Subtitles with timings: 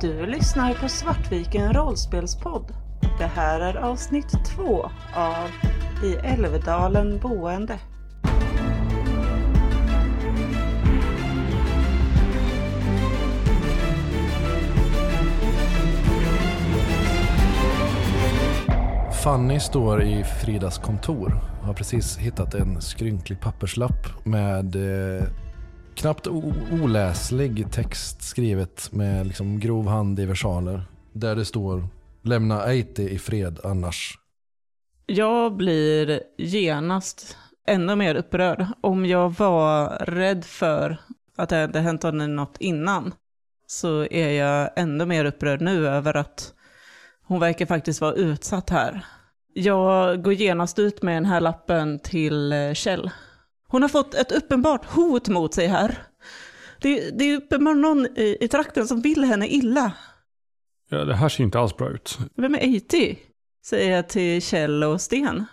[0.00, 2.72] Du lyssnar på Svartviken rollspelspodd.
[3.18, 5.50] Det här är avsnitt två av
[6.04, 7.78] I Älvdalen boende.
[19.24, 21.40] Fanny står i Fridas kontor.
[21.60, 25.26] och Har precis hittat en skrynklig papperslapp med eh,
[25.96, 26.26] knappt
[26.82, 30.82] oläslig text skrivet med liksom grov hand i versaler.
[31.12, 31.88] Där det står
[32.22, 34.18] Lämna Eiti i fred annars.
[35.06, 38.66] Jag blir genast ännu mer upprörd.
[38.80, 40.96] Om jag var rädd för
[41.36, 43.14] att det hade hänt henne något innan
[43.66, 46.54] så är jag ännu mer upprörd nu över att
[47.22, 49.06] hon verkar faktiskt vara utsatt här.
[49.54, 53.10] Jag går genast ut med den här lappen till eh, Kjell.
[53.76, 55.98] Hon har fått ett uppenbart hot mot sig här.
[56.80, 59.92] Det, det är uppenbart någon i, i trakten som vill henne illa.
[60.88, 62.18] Ja, det här ser inte alls bra ut.
[62.36, 63.18] Vem är Eiti?
[63.66, 65.44] Säger jag till Kjell och Sten.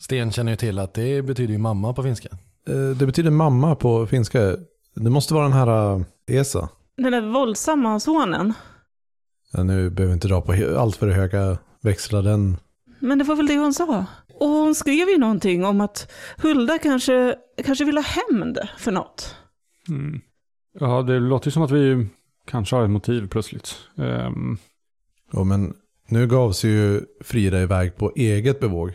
[0.00, 2.28] Sten känner ju till att det betyder ju mamma på finska.
[2.68, 4.56] Eh, Det betyder mamma på finska.
[4.94, 6.02] Det måste vara den här eh,
[6.40, 6.68] Esa.
[6.96, 8.52] Den där våldsamma sonen.
[9.52, 12.56] Ja, nu behöver vi inte dra på allt för höga växlar den.
[12.98, 14.04] Men det var väl det hon sa.
[14.40, 19.36] Och hon skrev ju någonting om att Hulda kanske, kanske vill ha hämnd för något.
[19.88, 20.20] Mm.
[20.80, 22.06] Ja, det låter ju som att vi
[22.46, 23.74] kanske har ett motiv plötsligt.
[23.98, 24.58] Ehm,
[25.32, 25.74] Ja, men
[26.08, 28.92] nu gav sig ju Frida iväg på eget bevåg.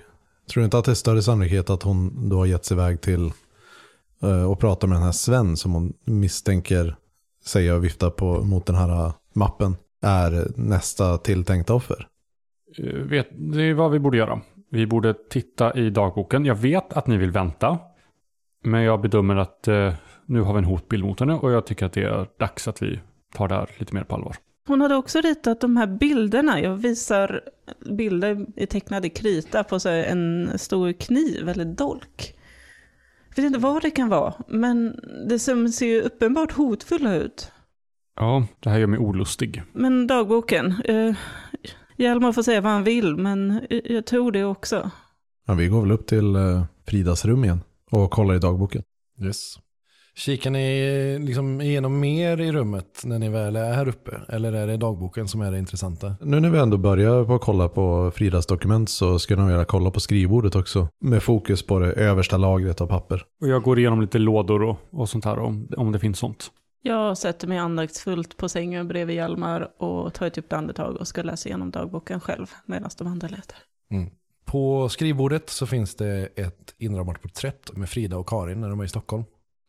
[0.49, 3.01] Tror du inte att det är större sannolikhet att hon då har gett sig iväg
[3.01, 3.31] till
[4.21, 6.95] eh, och pratar med den här Sven som hon misstänker
[7.45, 12.07] säga och vifta på mot den här mappen är nästa tilltänkta offer?
[12.77, 14.41] eh, vet, det är vad vi borde göra.
[14.71, 16.45] Vi borde titta i dagboken.
[16.45, 17.79] Jag vet att ni vill vänta.
[18.63, 19.93] Men jag bedömer att eh,
[20.25, 22.81] nu har vi en hotbild mot henne och jag tycker att det är dags att
[22.81, 22.99] vi
[23.33, 24.35] tar det här lite mer på allvar.
[24.67, 26.61] Hon hade också ritat de här bilderna.
[26.61, 27.41] Jag visar
[27.85, 32.35] bilder i tecknade krita på så en stor kniv eller dolk.
[33.29, 37.51] Jag vet inte vad det kan vara, men det som ser ju uppenbart hotfulla ut.
[38.15, 39.63] Ja, det här gör mig olustig.
[39.73, 41.15] Men dagboken, eh,
[42.01, 44.91] Hjalmar får säga vad han vill, men jag- tror det också.
[45.47, 48.83] Ja, vi går väl upp till eh, Fridas rum igen och kollar i dagboken.
[49.25, 49.55] Yes.
[50.15, 54.11] Kikar ni liksom igenom mer i rummet när ni väl är här uppe?
[54.29, 56.15] Eller är det dagboken som är det intressanta?
[56.21, 59.47] Nu när vi ändå börjar på att kolla på Fridas dokument så ska jag nog
[59.49, 60.87] vilja kolla på skrivbordet också.
[61.01, 63.23] Med fokus på det översta lagret av papper.
[63.41, 66.51] Och jag går igenom lite lådor och, och sånt här om, om det finns sånt.
[66.81, 71.23] Jag sätter mig andaktsfullt på sängen bredvid Hjalmar och tar ett djupt andetag och ska
[71.23, 73.57] läsa igenom dagboken själv medan de andra letar.
[73.91, 74.09] Mm.
[74.45, 78.83] På skrivbordet så finns det ett inramat porträtt med Frida och Karin när de är
[78.83, 79.23] i Stockholm.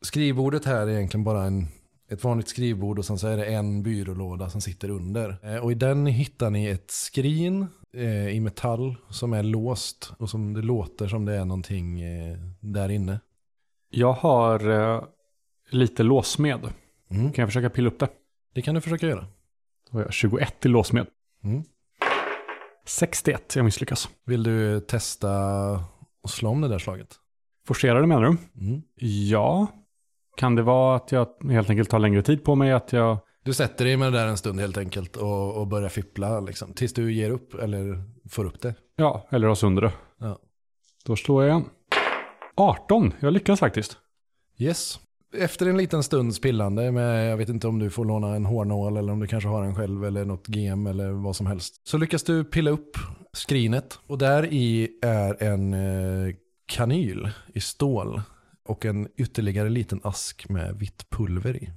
[0.05, 1.69] Skrivbordet här är egentligen bara en,
[2.11, 5.37] ett vanligt skrivbord och sen så är det en byrålåda som sitter under.
[5.43, 10.31] Eh, Och i den hittar ni ett skrin eh, i metall som är låst och
[10.31, 13.21] som det låter som det är någonting eh, där inne.
[13.91, 15.05] Jag har eh,
[15.71, 16.61] lite låsmed.
[17.12, 17.33] Mm.
[17.33, 18.09] Kan jag försöka pilla upp det?
[18.55, 19.27] Det kan du försöka göra.
[19.91, 21.06] Då har jag 21 i låsmed.
[21.45, 21.62] Mm.
[22.87, 24.09] 61, jag misslyckas.
[24.27, 25.31] Vill du testa
[26.22, 27.15] och slå om det där slaget?
[27.67, 28.65] Forcera det menar du?
[28.67, 28.83] Mm.
[29.31, 29.67] Ja.
[30.37, 32.72] Kan det vara att jag helt enkelt tar längre tid på mig?
[32.72, 33.19] Att jag...
[33.45, 36.72] Du sätter dig med det där en stund helt enkelt och, och börjar fippla liksom,
[36.72, 38.75] tills du ger upp eller får upp det.
[38.97, 39.93] Ja, eller har sönder det.
[40.19, 40.39] Ja.
[41.05, 41.65] Då slår jag
[42.56, 43.15] 18.
[43.21, 43.99] Jag lyckas faktiskt.
[44.59, 45.01] Yes.
[45.34, 48.97] Efter en liten stunds pillande med, jag vet inte om du får låna en hårnål
[48.97, 51.81] eller om du kanske har en själv eller något gem eller vad som helst.
[51.84, 52.97] Så lyckas du pilla upp
[53.32, 56.34] skrinet och där i är en eh,
[56.66, 58.22] kanyl i stål
[58.65, 61.71] och en ytterligare liten ask med vitt pulver i.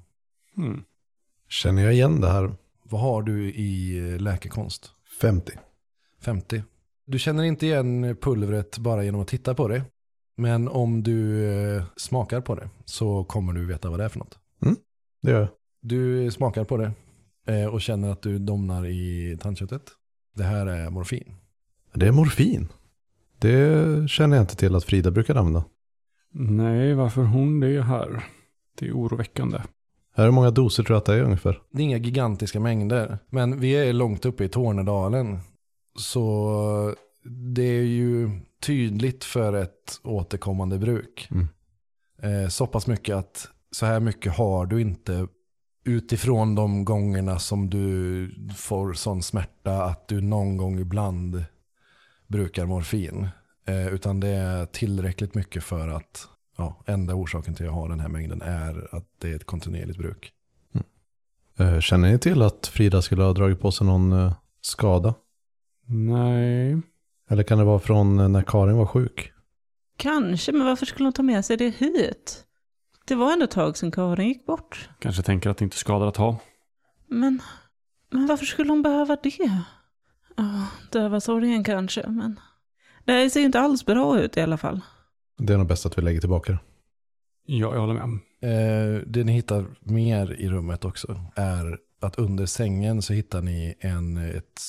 [0.55, 0.83] Hmm.
[1.49, 2.51] Känner jag igen det här?
[2.83, 4.91] Vad har du i eh, läkekonst?
[5.21, 5.51] 50.
[6.21, 6.63] 50.
[7.05, 9.83] Du känner inte igen pulvret bara genom att titta på det.
[10.37, 14.19] Men om du eh, smakar på det så kommer du veta vad det är för
[14.19, 14.39] något.
[15.21, 15.49] Det gör jag.
[15.81, 16.91] Du smakar på det
[17.47, 19.81] eh, och känner att du domnar i tandköttet.
[20.35, 21.35] Det här är morfin.
[21.93, 22.67] Det är morfin.
[23.39, 25.63] Det känner jag inte till att Frida brukar använda.
[26.31, 28.23] Nej, varför hon det här?
[28.79, 29.61] Det är oroväckande.
[30.15, 31.61] Hur många doser tror jag att det är ungefär?
[31.71, 33.17] Det är inga gigantiska mängder.
[33.29, 35.39] Men vi är långt uppe i Tornedalen.
[35.99, 36.95] Så
[37.29, 38.29] det är ju
[38.61, 41.29] tydligt för ett återkommande bruk.
[41.31, 41.47] Mm.
[42.21, 45.27] Eh, så pass mycket att så här mycket har du inte
[45.85, 51.45] utifrån de gångerna som du får sån smärta att du någon gång ibland
[52.27, 53.27] brukar morfin.
[53.67, 57.89] Eh, utan det är tillräckligt mycket för att ja, enda orsaken till att jag har
[57.89, 60.31] den här mängden är att det är ett kontinuerligt bruk.
[61.59, 65.13] Eh, Känner ni till att Frida skulle ha dragit på sig någon eh, skada?
[65.87, 66.81] Nej.
[67.29, 69.31] Eller kan det vara från när Karin var sjuk?
[69.97, 72.45] Kanske, men varför skulle hon ta med sig det hit?
[73.05, 74.89] Det var ändå ett tag sedan Karin gick bort.
[74.99, 76.37] Kanske tänker att det inte skadar att ha.
[77.07, 77.41] Men,
[78.11, 79.61] men varför skulle hon behöva det?
[80.35, 82.39] Ja, döva sorgen kanske, men...
[83.05, 84.81] Det här ser ju inte alls bra ut i alla fall.
[85.37, 86.59] Det är nog bäst att vi lägger tillbaka det.
[87.45, 88.19] Ja, jag håller med.
[88.41, 93.75] Eh, det ni hittar mer i rummet också är att under sängen så hittar ni
[93.79, 94.61] en ett,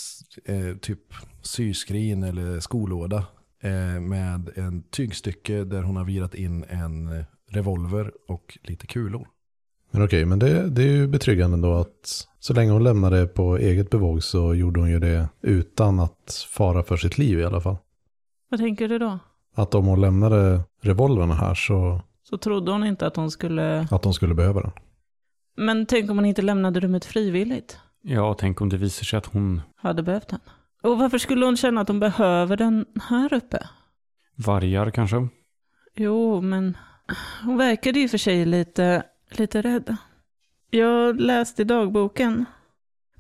[0.45, 1.01] eh, typ
[1.43, 3.27] syskrin eller skolåda
[3.63, 9.29] eh, med en tygstycke där hon har virat in en revolver och lite kulor.
[9.91, 13.57] Men okej, men det, det är ju betryggande då att så länge hon lämnade på
[13.57, 17.61] eget bevåg så gjorde hon ju det utan att fara för sitt liv i alla
[17.61, 17.77] fall.
[18.51, 19.19] Vad tänker du då?
[19.55, 23.89] Att om hon lämnade revolverna här så Så trodde hon inte att hon skulle...
[23.91, 24.71] att hon skulle behöva den.
[25.57, 27.79] Men tänk om hon inte lämnade rummet frivilligt?
[28.03, 30.41] Ja, tänk om det visar sig att hon Hade behövt den.
[30.83, 33.59] Och varför skulle hon känna att hon behöver den här uppe?
[34.37, 35.29] vargar kanske.
[35.95, 36.77] Jo, men
[37.45, 39.97] hon verkade ju för sig lite, lite rädd.
[40.71, 42.45] Jag läste i dagboken.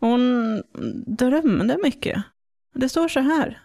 [0.00, 0.22] Hon
[1.06, 2.22] drömde mycket.
[2.74, 3.60] Det står så här.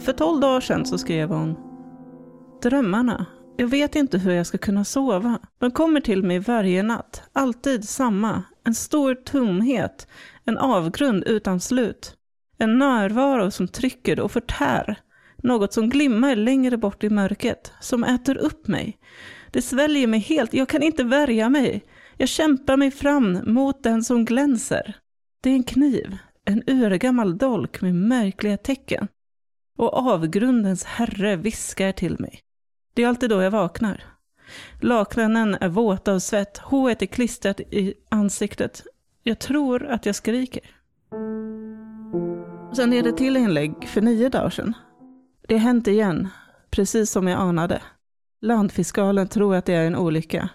[0.00, 1.56] För tolv dagar sedan så skrev hon.
[2.62, 3.26] Drömmarna.
[3.60, 5.38] Jag vet inte hur jag ska kunna sova.
[5.58, 7.22] De kommer till mig varje natt.
[7.32, 8.42] Alltid samma.
[8.64, 10.06] En stor tomhet.
[10.44, 12.16] En avgrund utan slut.
[12.58, 14.98] En närvaro som trycker och förtär.
[15.42, 18.98] Något som glimmar längre bort i mörkret, som äter upp mig.
[19.50, 21.84] Det sväljer mig helt, jag kan inte värja mig.
[22.16, 24.96] Jag kämpar mig fram mot den som glänser.
[25.42, 29.08] Det är en kniv, en urgammal dolk med märkliga tecken.
[29.78, 32.42] Och avgrundens herre viskar till mig.
[32.98, 34.04] Det är alltid då jag vaknar.
[34.80, 38.82] Lakanen är våta av svett, håret är klistrat i ansiktet.
[39.22, 40.62] Jag tror att jag skriker.
[42.76, 44.74] Sen är det till inlägg för nio dagar sedan.
[45.48, 46.28] Det har hänt igen,
[46.70, 47.82] precis som jag anade.
[48.40, 50.48] Landfiskalen tror att det är en olycka.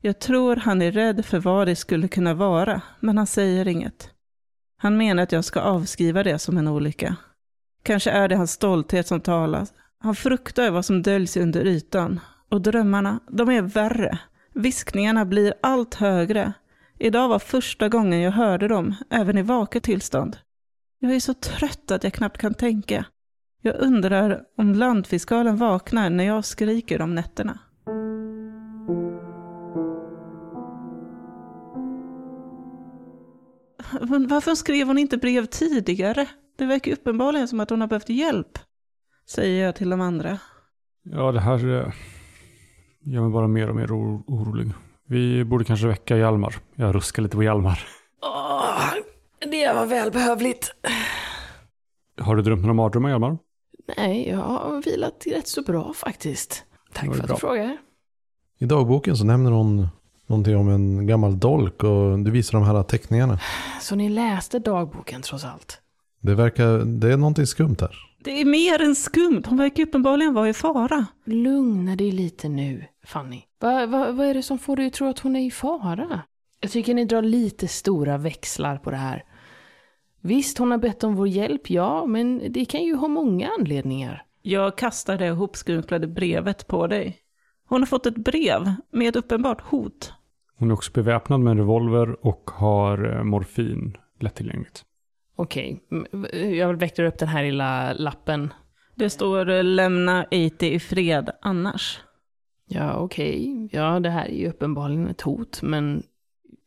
[0.00, 4.10] Jag tror han är rädd för vad det skulle kunna vara, men han säger inget.
[4.76, 7.16] Han menar att jag ska avskriva det som en olycka.
[7.82, 9.66] Kanske är det hans stolthet som talar.
[10.02, 12.20] Han fruktar vad som döljs under ytan.
[12.48, 14.18] Och drömmarna, de är värre.
[14.54, 16.52] Viskningarna blir allt högre.
[16.98, 20.36] Idag var första gången jag hörde dem, även i vaket tillstånd.
[20.98, 23.04] Jag är så trött att jag knappt kan tänka.
[23.62, 27.58] Jag undrar om landfiskalen vaknar när jag skriker om nätterna.
[34.28, 36.26] Varför skrev hon inte brev tidigare?
[36.58, 38.58] Det verkar uppenbarligen som att hon har behövt hjälp,
[39.30, 40.38] säger jag till de andra.
[41.02, 41.92] Ja, det här eh,
[43.04, 44.70] gör mig bara mer och mer oro- orolig.
[45.06, 46.54] Vi borde kanske väcka Hjalmar.
[46.74, 47.80] Jag ruskar lite på Hjalmar.
[48.22, 48.84] Åh,
[49.50, 50.70] det var välbehövligt.
[52.20, 53.38] Har du drömt några mardrömmar Hjalmar?
[53.96, 56.64] Nej, jag har vilat rätt så bra faktiskt.
[56.92, 57.34] Tack för att bra.
[57.36, 57.76] du frågar.
[58.58, 59.88] I dagboken så nämner hon
[60.26, 63.38] någonting om en gammal dolk och du visar de här teckningarna.
[63.80, 65.80] Så ni läste dagboken trots allt?
[66.20, 67.96] Det verkar, det är någonting skumt här.
[68.24, 71.06] Det är mer än skumt, hon verkar uppenbarligen vara i fara.
[71.24, 73.42] Lugna dig lite nu, Fanny.
[73.60, 76.22] Va, va, vad är det som får dig att tro att hon är i fara?
[76.60, 79.24] Jag tycker ni drar lite stora växlar på det här.
[80.20, 84.24] Visst, hon har bett om vår hjälp, ja, men det kan ju ha många anledningar.
[84.42, 87.18] Jag kastar det hopskrunklade brevet på dig.
[87.68, 90.12] Hon har fått ett brev med ett uppenbart hot.
[90.58, 94.84] Hon är också beväpnad med en revolver och har eh, morfin lättillgängligt.
[95.40, 98.52] Okej, m- jag väckte upp den här lilla lappen.
[98.94, 102.00] Det står eh, lämna IT i fred annars.
[102.66, 103.68] Ja, okej.
[103.72, 106.02] Ja, det här är ju uppenbarligen ett hot, men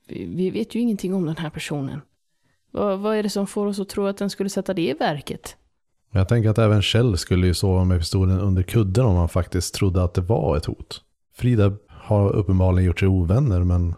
[0.07, 2.01] vi, vi vet ju ingenting om den här personen.
[2.71, 4.93] Vad, vad är det som får oss att tro att den skulle sätta det i
[4.93, 5.57] verket?
[6.11, 9.75] Jag tänker att även Kjell skulle ju sova med pistolen under kudden om han faktiskt
[9.75, 11.01] trodde att det var ett hot.
[11.35, 13.95] Frida har uppenbarligen gjort sig ovänner men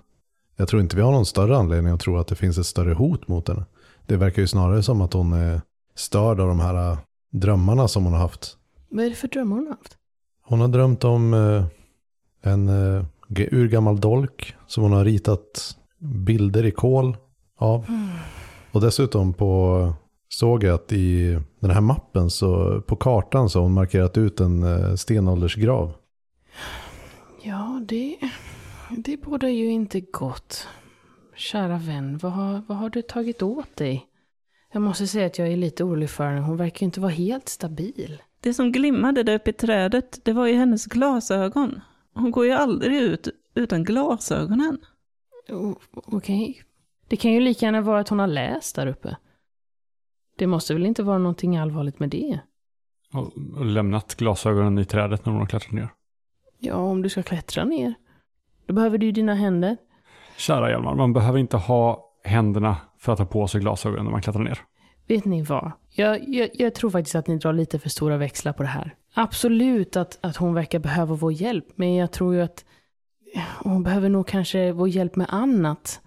[0.57, 2.93] jag tror inte vi har någon större anledning att tro att det finns ett större
[2.93, 3.65] hot mot henne.
[4.07, 5.61] Det verkar ju snarare som att hon är
[5.95, 6.97] störd av de här äh,
[7.31, 8.57] drömmarna som hon har haft.
[8.89, 9.97] Vad är det för drömmar hon har haft?
[10.43, 11.65] Hon har drömt om eh,
[12.51, 12.67] en
[13.27, 17.17] g- urgammal dolk som hon har ritat bilder i kol
[17.57, 17.85] av.
[18.71, 19.93] Och dessutom på,
[20.29, 24.39] såg jag att i den här mappen så på kartan så har hon markerat ut
[24.39, 25.93] en stenåldersgrav.
[27.43, 28.17] Ja, det,
[28.89, 30.67] det borde ju inte gott.
[31.35, 34.07] Kära vän, vad har, vad har du tagit åt dig?
[34.73, 36.41] Jag måste säga att jag är lite orolig för henne.
[36.41, 38.21] Hon verkar ju inte vara helt stabil.
[38.39, 41.81] Det som glimmade där uppe i trädet, det var ju hennes glasögon.
[42.13, 44.77] Hon går ju aldrig ut utan glasögonen.
[45.93, 46.63] Okej.
[47.07, 49.17] Det kan ju lika gärna vara att hon har läst där uppe.
[50.37, 52.39] Det måste väl inte vara någonting allvarligt med det?
[53.13, 55.89] Och lämnat glasögonen i trädet när hon har klättrat ner.
[56.59, 57.93] Ja, om du ska klättra ner.
[58.65, 59.77] Då behöver du ju dina händer.
[60.37, 64.21] Kära Hjalmar, man behöver inte ha händerna för att ha på sig glasögonen när man
[64.21, 64.59] klättrar ner.
[65.07, 65.71] Vet ni vad?
[65.89, 68.95] Jag, jag, jag tror faktiskt att ni drar lite för stora växlar på det här.
[69.13, 72.65] Absolut att, att hon verkar behöva vår hjälp, men jag tror ju att
[73.63, 76.01] hon behöver nog kanske vår hjälp med annat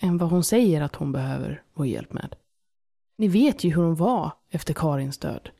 [0.00, 2.34] än vad hon säger att hon behöver vår hjälp med.
[3.18, 5.50] Ni vet ju hur hon var efter Karins död.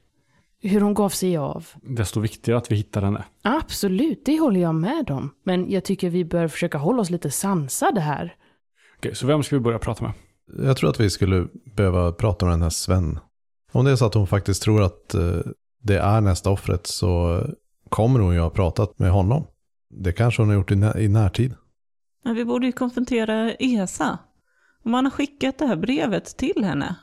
[0.69, 1.67] Hur hon gav sig av.
[1.83, 3.25] Desto viktigare att vi hittar henne.
[3.43, 5.31] Absolut, det håller jag med om.
[5.45, 8.35] Men jag tycker vi bör försöka hålla oss lite sansade här.
[8.99, 10.13] Okej, så vem ska vi börja prata med?
[10.67, 13.19] Jag tror att vi skulle behöva prata med den här Sven.
[13.73, 15.39] Om det är så att hon faktiskt tror att eh,
[15.83, 17.41] det är nästa offret så
[17.89, 19.47] kommer hon ju ha pratat med honom.
[19.91, 21.55] Det kanske hon har gjort i, när- i närtid.
[22.25, 24.19] Men vi borde ju konfrontera Esa.
[24.85, 26.97] Om han har skickat det här brevet till henne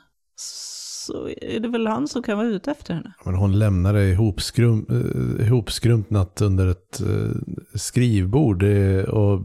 [1.06, 3.12] så är det väl han som kan vara ute efter henne.
[3.24, 7.30] Men hon lämnar det ihopskrum, eh, ihopskrumpnat under ett eh,
[7.74, 8.62] skrivbord
[9.08, 9.40] och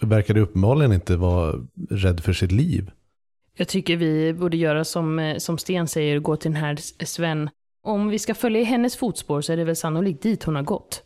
[0.00, 1.54] verkade uppenbarligen inte vara
[1.90, 2.90] rädd för sitt liv.
[3.60, 7.50] Jag tycker vi borde göra som, eh, som Sten säger, gå till den här Sven.
[7.82, 10.62] Om vi ska följa i hennes fotspår så är det väl sannolikt dit hon har
[10.62, 11.02] gått.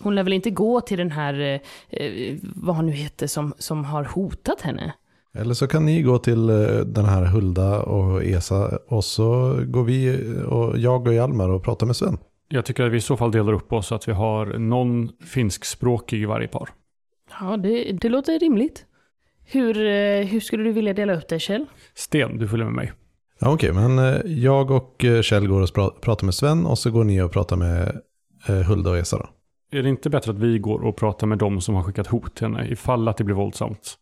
[0.00, 3.54] Hon lär väl inte gå till den här, eh, eh, vad han nu heter, som,
[3.58, 4.94] som har hotat henne.
[5.34, 6.56] Eller så kan ni gå till eh,
[6.86, 11.86] den här Hulda och Esa och så går vi, och jag och Hjalmar och pratar
[11.86, 12.18] med Sven.
[12.48, 15.08] Jag tycker att vi i så fall delar upp oss så att vi har någon
[15.26, 16.68] finskspråkig i varje par.
[17.40, 18.84] Ja, det, det låter rimligt.
[19.44, 21.66] Hur, eh, hur skulle du vilja dela upp det, Kjell?
[21.94, 22.92] Sten, du följer med mig.
[23.40, 26.90] Ja, Okej, men eh, jag och eh, Kjell går och pratar med Sven och så
[26.90, 28.00] går ni och pratar med
[28.48, 29.28] eh, Hulda och Esa då.
[29.78, 32.34] Är det inte bättre att vi går och pratar med dem som har skickat hot
[32.34, 33.96] till henne ifall att det blir våldsamt?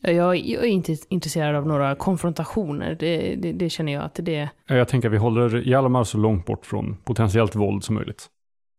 [0.00, 2.96] Ja, Jag, jag är inte intresserad av några konfrontationer.
[3.00, 4.48] Det, det, det känner jag att det...
[4.66, 8.26] Jag tänker att vi håller Hjalmar så långt bort från potentiellt våld som möjligt.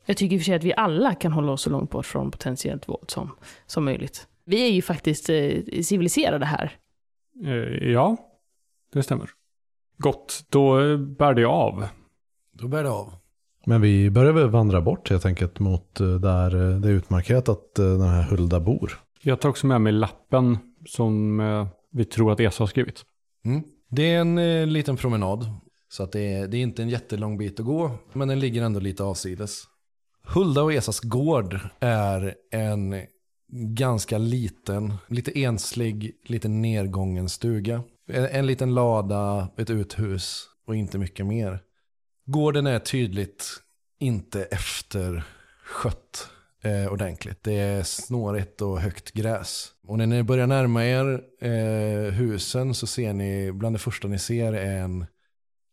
[0.06, 2.06] Jag tycker i och för sig att vi alla kan hålla oss så långt bort
[2.06, 3.32] från potentiellt våld som,
[3.66, 4.28] som möjligt.
[4.46, 6.72] Vi är ju faktiskt eh, civiliserade här.
[7.46, 8.18] Eh, ja,
[8.94, 9.30] det stämmer.
[9.98, 11.88] Gott, då eh, bär det av.
[12.52, 13.14] Då bär det av.
[13.66, 17.50] Men vi börjar väl vandra bort helt enkelt mot eh, där eh, det är utmarkerat
[17.50, 19.00] att den här Hulda bor.
[19.22, 23.06] Jag tar också med mig lappen som eh, vi tror att Esa har skrivit.
[23.46, 23.64] Mm.
[23.90, 25.50] Det är en eh, liten promenad.
[25.90, 28.64] Så att det, är, det är inte en jättelång bit att gå, men den ligger
[28.64, 29.64] ändå lite avsides.
[30.24, 32.96] Hulda och Esas gård är en
[33.52, 37.84] ganska liten, lite enslig, lite nedgången stuga.
[38.08, 41.60] En, en liten lada, ett uthus och inte mycket mer.
[42.26, 43.62] Gården är tydligt
[44.00, 46.30] inte efterskött
[46.62, 47.44] eh, ordentligt.
[47.44, 49.72] Det är snårigt och högt gräs.
[49.88, 54.20] Och när ni börjar närma er eh, husen så ser ni, bland det första ni
[54.20, 55.06] ser är en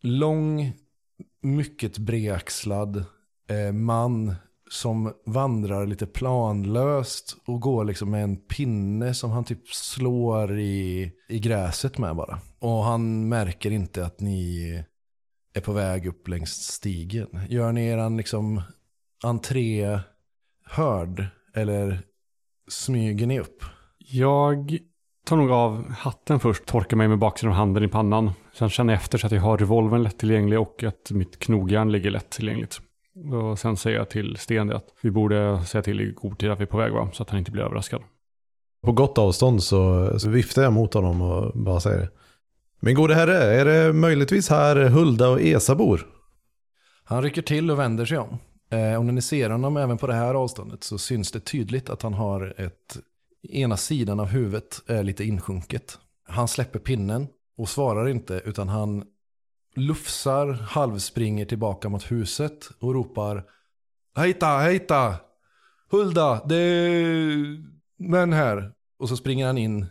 [0.02, 0.73] lång,
[1.42, 3.04] mycket bredaxlad
[3.49, 4.35] eh, man
[4.71, 11.12] som vandrar lite planlöst och går liksom med en pinne som han typ slår i,
[11.28, 12.38] i gräset med bara.
[12.59, 14.85] Och han märker inte att ni
[15.54, 17.40] är på väg upp längs stigen.
[17.49, 18.62] Gör ni eran liksom
[19.23, 19.99] entré
[20.64, 22.02] hörd eller
[22.68, 23.64] smyger ni upp?
[24.06, 24.78] Jag
[25.26, 28.30] tar nog av hatten först, torkar mig med baksidan av handen i pannan.
[28.52, 32.11] Sen känner jag efter så att jag har revolvern lättillgänglig och att mitt knogjärn ligger
[32.11, 32.80] lättillgängligt.
[33.32, 36.61] Och sen säger jag till Sten att vi borde säga till i god tid att
[36.61, 37.08] vi är på väg va?
[37.12, 38.02] Så att han inte blir överraskad.
[38.82, 42.11] På gott avstånd så, så viftar jag mot honom och bara säger
[42.80, 46.06] Min gode herre, är det möjligtvis här Hulda och Esa bor?
[47.04, 48.38] Han rycker till och vänder sig om.
[48.70, 51.90] Eh, och när ni ser honom även på det här avståndet så syns det tydligt
[51.90, 52.96] att han har ett,
[53.50, 55.98] ena sidan av huvudet är lite insjunket.
[56.28, 59.04] Han släpper pinnen och svarar inte utan han
[59.74, 63.44] lufsar, halvspringer tillbaka mot huset och ropar
[64.16, 65.16] Hejta, hejta!
[65.90, 67.62] Hulda, det är
[67.98, 68.72] män här.
[68.98, 69.86] Och så springer han in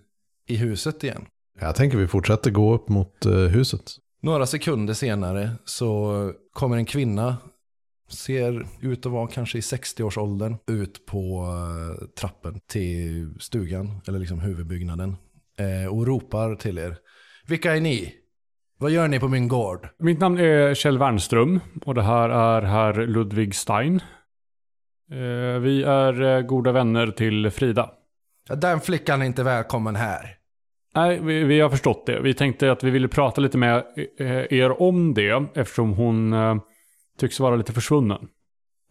[0.47, 1.25] i huset igen.
[1.59, 3.91] Jag tänker vi fortsätter gå upp mot eh, huset.
[4.21, 7.37] Några sekunder senare så kommer en kvinna,
[8.17, 14.39] ser ut att vara kanske i 60-årsåldern, ut på eh, trappen till stugan, eller liksom
[14.39, 15.15] huvudbyggnaden,
[15.59, 16.97] eh, och ropar till er.
[17.47, 18.13] Vilka är ni?
[18.79, 19.87] Vad gör ni på min gård?
[19.99, 23.95] Mitt namn är Kjell Wernström och det här är herr Ludvig Stein.
[25.11, 27.89] Eh, Vi är goda vänner till Frida.
[28.55, 30.35] Den flickan är inte välkommen här.
[30.95, 32.19] Nej, vi, vi har förstått det.
[32.19, 33.83] Vi tänkte att vi ville prata lite med
[34.49, 36.33] er om det eftersom hon
[37.23, 38.27] tycks vara lite försvunnen.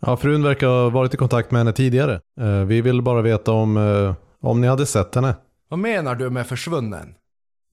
[0.07, 2.21] Ja, frun verkar ha varit i kontakt med henne tidigare.
[2.41, 5.35] Eh, Vi vill bara veta om, eh, om ni hade sett henne.
[5.69, 7.15] Vad menar du med försvunnen?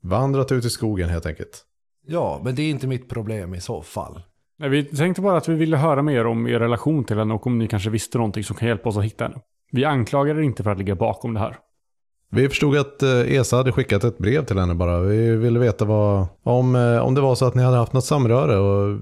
[0.04, 1.64] Vandrat ut i skogen helt enkelt.
[2.08, 4.22] Ja, men det är inte mitt problem i så fall.
[4.60, 7.48] Nej, vi tänkte bara att vi ville höra mer om er relation till henne och
[7.48, 9.38] om ni kanske visste någonting som kan hjälpa oss att hitta henne.
[9.72, 11.58] Vi anklagar er inte för att ligga bakom det här.
[12.32, 15.00] Vi förstod att eh, ESA hade skickat ett brev till henne bara.
[15.00, 18.58] Vi ville veta vad, om, om det var så att ni hade haft något samröre
[18.58, 18.98] och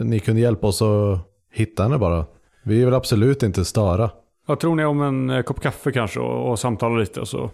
[0.00, 1.18] ni kunde hjälpa oss att
[1.52, 2.26] hitta henne bara.
[2.62, 4.10] Vi vill absolut inte störa.
[4.46, 7.50] Vad tror ni om en eh, kopp kaffe kanske och, och samtala lite så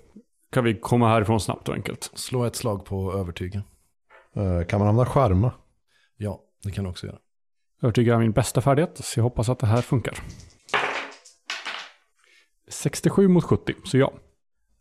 [0.52, 2.10] kan vi komma härifrån snabbt och enkelt.
[2.14, 3.62] Slå ett slag på övertyga.
[4.36, 5.52] Eh, Kan man använda charma?
[6.16, 7.18] Ja, det kan du också göra.
[7.82, 10.18] Övertyga är min bästa färdighet, så jag hoppas att det här funkar.
[12.68, 14.12] 67 mot 70, så ja.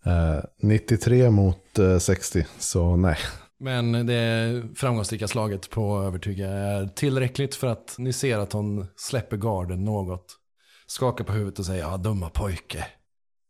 [0.06, 3.18] Eh, 93 mot eh, 60, så nej.
[3.60, 9.38] Men det framgångsrika slaget på övertyga är tillräckligt för att ni ser att hon släpper
[9.38, 10.38] garden något.
[10.88, 12.88] Skakar på huvudet och säger ja, dumma pojke.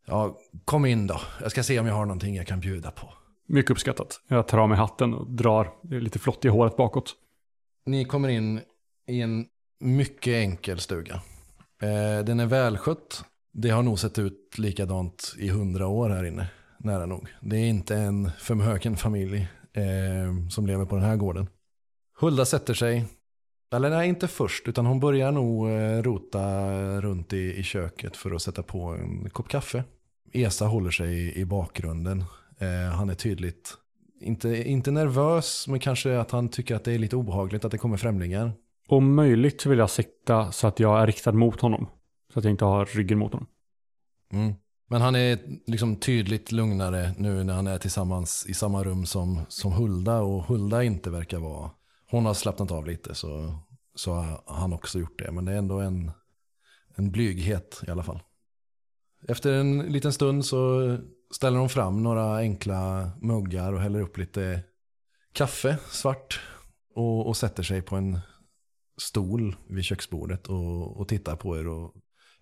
[0.07, 1.21] Ja, kom in då.
[1.41, 3.13] Jag ska se om jag har någonting jag kan bjuda på.
[3.47, 4.21] Mycket uppskattat.
[4.27, 7.15] Jag tar av mig hatten och drar lite flott i håret bakåt.
[7.85, 8.61] Ni kommer in
[9.07, 9.45] i en
[9.79, 11.13] mycket enkel stuga.
[11.81, 13.23] Eh, den är välskött.
[13.53, 16.47] Det har nog sett ut likadant i hundra år här inne.
[16.79, 17.27] Nära nog.
[17.41, 21.49] Det är inte en förmögen familj eh, som lever på den här gården.
[22.19, 23.05] Hulda sätter sig.
[23.73, 24.67] Eller nej, inte först.
[24.67, 29.29] Utan hon börjar nog eh, rota runt i, i köket för att sätta på en
[29.29, 29.83] kopp kaffe.
[30.33, 32.23] Esa håller sig i, i bakgrunden.
[32.59, 33.77] Eh, han är tydligt,
[34.21, 37.77] inte, inte nervös, men kanske att han tycker att det är lite obehagligt att det
[37.77, 38.51] kommer främlingar.
[38.87, 41.87] Om möjligt så vill jag sitta så att jag är riktad mot honom.
[42.33, 43.47] Så att jag inte har ryggen mot honom.
[44.33, 44.53] Mm.
[44.87, 49.41] Men han är liksom tydligt lugnare nu när han är tillsammans i samma rum som,
[49.47, 51.71] som Hulda och Hulda inte verkar vara.
[52.09, 53.59] Hon har slappnat av lite så,
[53.95, 55.31] så har han också gjort det.
[55.31, 56.11] Men det är ändå en,
[56.95, 58.19] en blyghet i alla fall.
[59.27, 60.97] Efter en liten stund så
[61.31, 64.61] ställer hon fram några enkla muggar och häller upp lite
[65.33, 66.41] kaffe, svart.
[66.95, 68.19] Och, och sätter sig på en
[68.97, 71.67] stol vid köksbordet och, och tittar på er.
[71.67, 71.93] Och,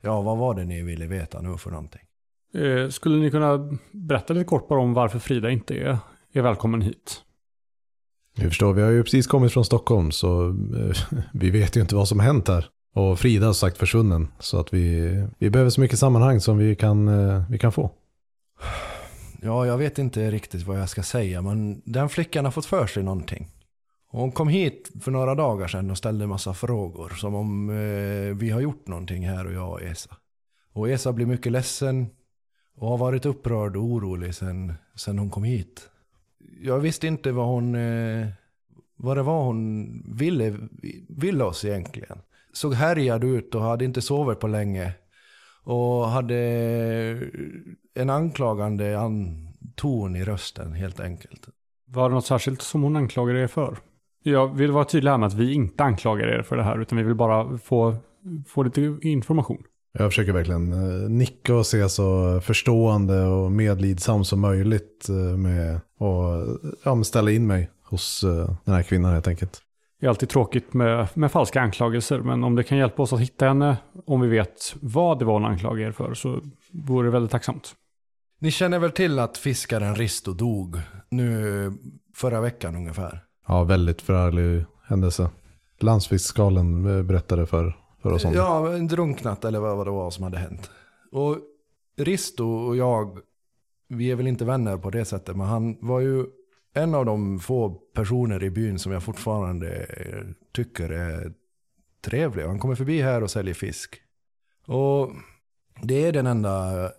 [0.02, 2.02] ja, vad var det ni ville veta nu för någonting?
[2.54, 5.98] Eh, skulle ni kunna berätta lite kort bara om varför Frida inte är,
[6.34, 7.22] är välkommen hit?
[8.38, 11.96] Vi förstår, vi har ju precis kommit från Stockholm så eh, vi vet ju inte
[11.96, 12.66] vad som har hänt här.
[12.96, 14.28] Och Frida har sagt försvunnen.
[14.40, 17.92] Så att vi, vi behöver så mycket sammanhang som vi kan, eh, vi kan få.
[19.42, 22.88] Ja, jag vet inte riktigt vad jag ska säga, men den flickan har fått för
[22.88, 23.48] sig någonting.
[24.08, 28.36] Hon kom hit för några dagar sedan och ställde en massa frågor, som om eh,
[28.38, 30.18] vi har gjort någonting här och jag och Esa.
[30.74, 32.10] Och Esa blir mycket ledsen
[32.76, 35.90] och har varit upprörd och orolig sedan, sedan hon kom hit.
[36.62, 38.28] Jag visste inte vad hon, eh,
[38.96, 40.58] vad det var hon ville,
[41.10, 42.18] ville oss egentligen.
[42.54, 44.94] Såg härjad ut och hade inte sovit på länge.
[45.64, 46.38] Och hade
[47.94, 51.48] en anklagande an ton i rösten helt enkelt.
[51.86, 53.78] Var det något särskilt som hon anklagade er för?
[54.24, 56.98] Jag vill vara tydlig här med att vi inte anklagar er för det här, utan
[56.98, 57.96] vi vill bara få,
[58.48, 59.64] få lite information.
[60.00, 65.76] Jag försöker verkligen eh, nicka och se så förstående och medlidsam som möjligt eh, med
[65.76, 69.62] att ja, ställa in mig hos eh, den här kvinnan helt enkelt.
[70.00, 73.20] Det är alltid tråkigt med, med falska anklagelser, men om det kan hjälpa oss att
[73.20, 77.12] hitta henne, om vi vet vad det var hon anklagade er för, så vore det
[77.12, 77.76] väldigt tacksamt.
[78.40, 80.80] Ni känner väl till att fiskaren Risto dog
[81.10, 81.74] nu
[82.16, 83.24] förra veckan ungefär?
[83.48, 85.30] Ja, väldigt förarglig händelse.
[85.80, 88.34] Landsfiskskalen eh, berättade för, för oss om.
[88.34, 90.72] Ja, drunknat eller vad vad det var som hade hänt.
[91.12, 91.38] Och
[91.98, 93.20] Risto och jag,
[93.88, 96.26] vi är väl inte vänner på det sättet, men han var ju
[96.74, 101.34] en av de få personer i byn som jag fortfarande eh, tycker är
[102.06, 102.44] trevlig.
[102.44, 104.02] Han kommer förbi här och säljer fisk.
[104.68, 105.12] Och
[105.82, 106.90] det är den enda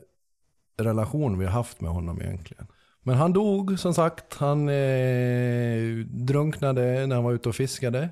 [0.77, 2.67] relation vi har haft med honom egentligen.
[3.03, 4.35] Men han dog som sagt.
[4.35, 8.09] Han eh, drunknade när han var ute och fiskade.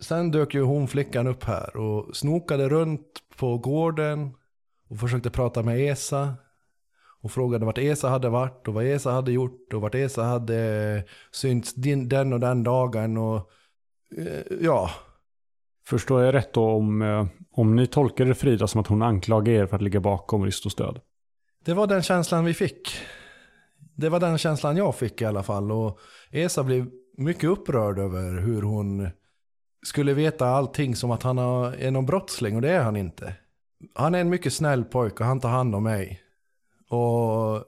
[0.00, 3.06] Sen dök ju hon flickan upp här och snokade runt
[3.36, 4.34] på gården
[4.88, 6.34] och försökte prata med Esa.
[7.20, 11.04] Och frågade vart Esa hade varit och vad Esa hade gjort och vart Esa hade
[11.32, 13.50] synts den och den dagen och
[14.16, 14.90] eh, ja.
[15.86, 19.66] Förstår jag rätt då om, eh, om ni tolkade Frida som att hon anklagar er
[19.66, 21.00] för att ligga bakom Ristos död?
[21.64, 22.96] Det var den känslan vi fick.
[23.96, 25.72] Det var den känslan jag fick i alla fall.
[25.72, 25.98] Och
[26.30, 29.08] Esa blev mycket upprörd över hur hon
[29.88, 33.34] skulle veta allting som att han är någon brottsling och det är han inte.
[33.94, 36.20] Han är en mycket snäll pojke och han tar hand om mig.
[36.88, 37.64] Och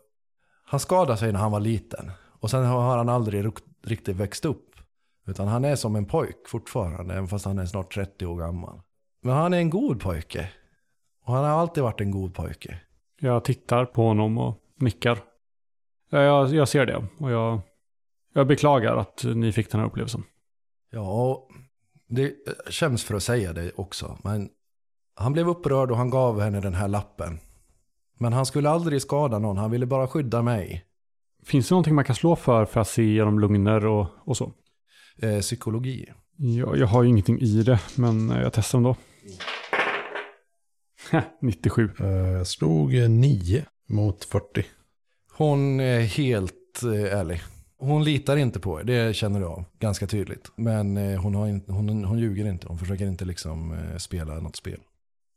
[0.64, 2.10] han skadade sig när han var liten.
[2.40, 3.52] Och sen har han aldrig
[3.84, 4.66] riktigt växt upp.
[5.26, 8.80] Utan han är som en pojk fortfarande, även fast han är snart 30 år gammal.
[9.22, 10.48] Men han är en god pojke.
[11.24, 12.80] Och han har alltid varit en god pojke.
[13.20, 15.18] Jag tittar på honom och nickar.
[16.10, 17.60] Ja, jag, jag ser det och jag,
[18.34, 20.24] jag beklagar att ni fick den här upplevelsen.
[20.90, 21.48] Ja,
[22.10, 22.32] det
[22.70, 24.18] känns för att säga det också.
[24.24, 24.48] Men
[25.14, 27.38] han blev upprörd och han gav henne den här lappen.
[28.18, 30.84] Men han skulle aldrig skada någon, han ville bara skydda mig.
[31.46, 34.52] Finns det någonting man kan slå för för att se igenom lugner och, och så?
[35.22, 36.06] Eh, psykologi.
[36.36, 38.96] Jag, jag har ju ingenting i det, men jag testar ändå.
[41.40, 41.90] 97.
[42.00, 44.64] Eh, Jag slog eh, 9 mot 40.
[45.32, 47.40] Hon är helt eh, ärlig.
[47.80, 50.52] Hon litar inte på er, det känner du av ganska tydligt.
[50.56, 54.34] Men eh, hon, har in, hon, hon ljuger inte, hon försöker inte liksom eh, spela
[54.34, 54.80] något spel.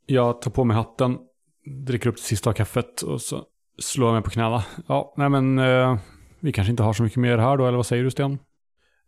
[0.06, 1.17] Jag tar på mig hatten,
[1.65, 3.43] dricker upp det sista av kaffet och så
[3.79, 4.63] slår jag mig på knäna.
[4.88, 5.97] Ja, nej men eh,
[6.39, 8.38] vi kanske inte har så mycket mer här då, eller vad säger du Sten?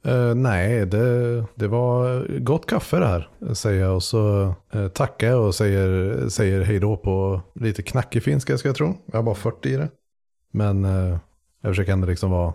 [0.06, 3.96] Eh, nej, det, det var gott kaffe det här, säger jag.
[3.96, 8.70] Och så eh, tackar jag och säger, säger hej då på lite knackig finska ska
[8.70, 8.98] jag tro.
[9.06, 9.90] Jag har bara 40 i det.
[10.52, 11.18] Men eh,
[11.62, 12.54] jag försöker ändå liksom vara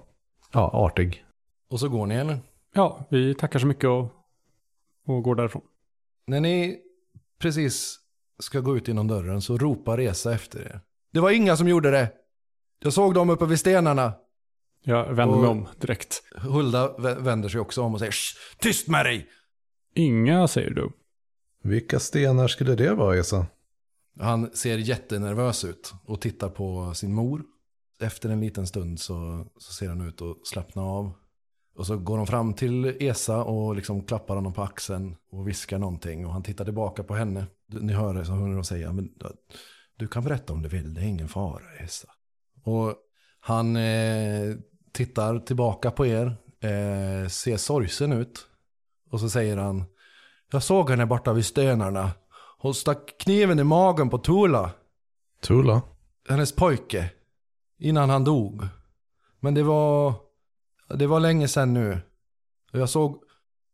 [0.52, 1.24] ja, artig.
[1.70, 2.38] Och så går ni eller?
[2.74, 4.08] Ja, vi tackar så mycket och,
[5.06, 5.62] och går därifrån.
[6.26, 6.78] När ni
[7.38, 7.98] precis
[8.38, 10.80] ska gå ut genom dörren så ropar Resa efter er.
[11.12, 12.12] Det var inga som gjorde det.
[12.82, 14.12] Jag såg dem uppe vid stenarna.
[14.84, 16.22] Jag vänder mig Och- om direkt.
[16.36, 19.28] Hulda vä- vänder sig också om och säger "Shh, tyst med dig.
[19.94, 20.90] Inga säger du.
[21.62, 23.46] Vilka stenar skulle det vara, Esa?
[24.20, 27.42] Han ser jättenervös ut och tittar på sin mor.
[28.00, 31.12] Efter en liten stund så, så ser han ut att slappna av.
[31.74, 35.78] Och så går de fram till Esa och liksom klappar honom på axeln och viskar
[35.78, 36.26] någonting.
[36.26, 37.46] Och han tittar tillbaka på henne.
[37.66, 39.10] Ni hör det så hör de säga, men
[39.96, 42.08] du kan berätta om du vill, det är ingen fara Esa.
[42.64, 42.94] Och
[43.40, 44.56] han eh,
[44.92, 46.26] tittar tillbaka på er,
[46.60, 48.46] eh, ser sorgsen ut.
[49.10, 49.84] Och så säger han,
[50.52, 52.10] jag såg henne borta vid stenarna.
[52.58, 54.70] Hon stack kniven i magen på Tula,
[55.42, 55.82] Tula?
[56.28, 57.10] hennes pojke,
[57.80, 58.62] innan han dog.
[59.40, 60.14] Men det var,
[60.94, 61.98] det var länge sedan nu.
[62.72, 63.22] Och jag såg,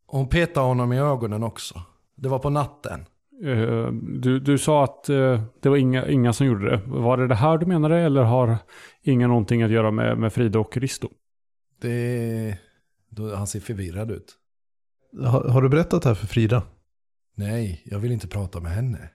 [0.07, 1.83] hon petade honom i ögonen också.
[2.17, 3.07] Det var på natten.
[3.45, 3.87] Eh,
[4.21, 6.83] Du, du sa att eh, det var inga, inga som gjorde det.
[6.87, 8.59] Var det det här du menade eller har
[9.03, 11.09] inga någonting att göra med, med Frida och Risto?
[11.81, 12.59] Det,
[13.11, 14.35] då, han ser förvirrad ut.
[15.25, 16.63] Har, har du berättat det här för Frida?
[17.35, 19.11] Nej, jag vill inte prata med henne.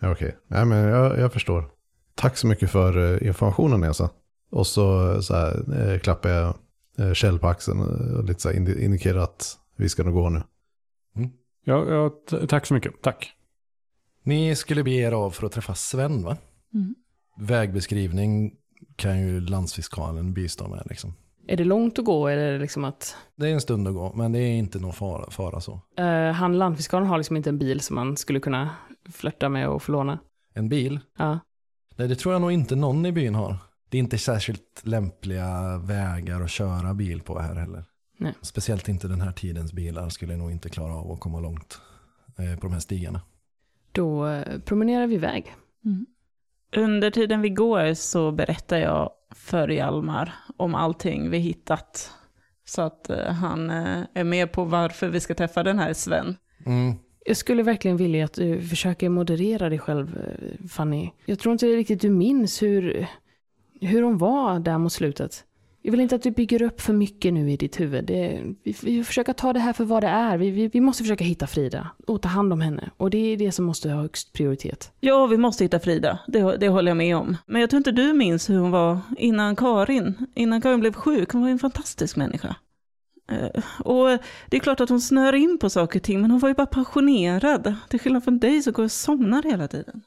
[0.00, 1.70] Ja, Okej, Nej, men jag, jag förstår.
[2.14, 4.10] Tack så mycket för eh, informationen Esa.
[4.50, 6.54] Och så, så här, eh, klappar jag
[6.98, 7.80] eh, Kjell på axeln
[8.16, 10.42] och lite så här indi- indikerar att vi ska nog gå nu.
[11.64, 13.02] Ja, ja, t- tack så mycket.
[13.02, 13.32] Tack.
[14.22, 16.36] Ni skulle bege er av för att träffa Sven va?
[16.74, 16.94] Mm.
[17.38, 18.54] Vägbeskrivning
[18.96, 21.14] kan ju landsfiskalen bistå med liksom.
[21.48, 23.94] Är det långt att gå eller är det liksom att Det är en stund att
[23.94, 25.80] gå, men det är inte någon fara, fara så.
[25.98, 28.70] eh, han landfiskaren har liksom inte en bil som man skulle kunna
[29.12, 30.18] flörta med och få låna?
[30.54, 31.00] En bil?
[31.18, 31.38] Ja.
[31.96, 33.56] Nej, det tror jag nog inte någon i byn har.
[33.88, 37.84] Det är inte särskilt lämpliga vägar att köra bil på här heller.
[38.18, 38.34] Nej.
[38.42, 41.80] Speciellt inte den här tidens bilar skulle nog inte klara av att komma långt
[42.38, 43.20] eh, på de här stigarna.
[43.92, 45.54] Då eh, promenerar vi iväg.
[45.84, 46.06] Mm.
[46.76, 52.10] Under tiden vi går så berättar jag för Hjalmar om allting vi hittat.
[52.64, 56.36] Så att eh, han är med på varför vi ska träffa den här Sven.
[56.66, 56.94] Mm.
[57.28, 60.18] Jag skulle verkligen vilja att du försöker moderera dig själv,
[60.70, 61.10] Fanny.
[61.24, 63.06] Jag tror inte riktigt du minns hur,
[63.80, 65.44] hur hon var där mot slutet.
[65.82, 68.04] Jag vill inte att du bygger upp för mycket nu i ditt huvud.
[68.04, 70.38] Det, vi, vi försöker ta det här för vad det är.
[70.38, 72.90] Vi, vi, vi måste försöka hitta Frida och ta hand om henne.
[72.96, 74.92] Och det är det som måste ha högst prioritet.
[75.00, 76.18] Ja, vi måste hitta Frida.
[76.26, 77.36] Det, det håller jag med om.
[77.46, 80.14] Men jag tror inte du minns hur hon var innan Karin.
[80.34, 81.32] Innan Karin blev sjuk.
[81.32, 82.56] Hon var en fantastisk människa.
[83.30, 84.08] Eh, Och
[84.48, 86.54] det är klart att hon snör in på saker och ting, men hon var ju
[86.54, 87.74] bara passionerad.
[87.88, 90.02] Till skillnad från dig så går jag och somnar hela tiden.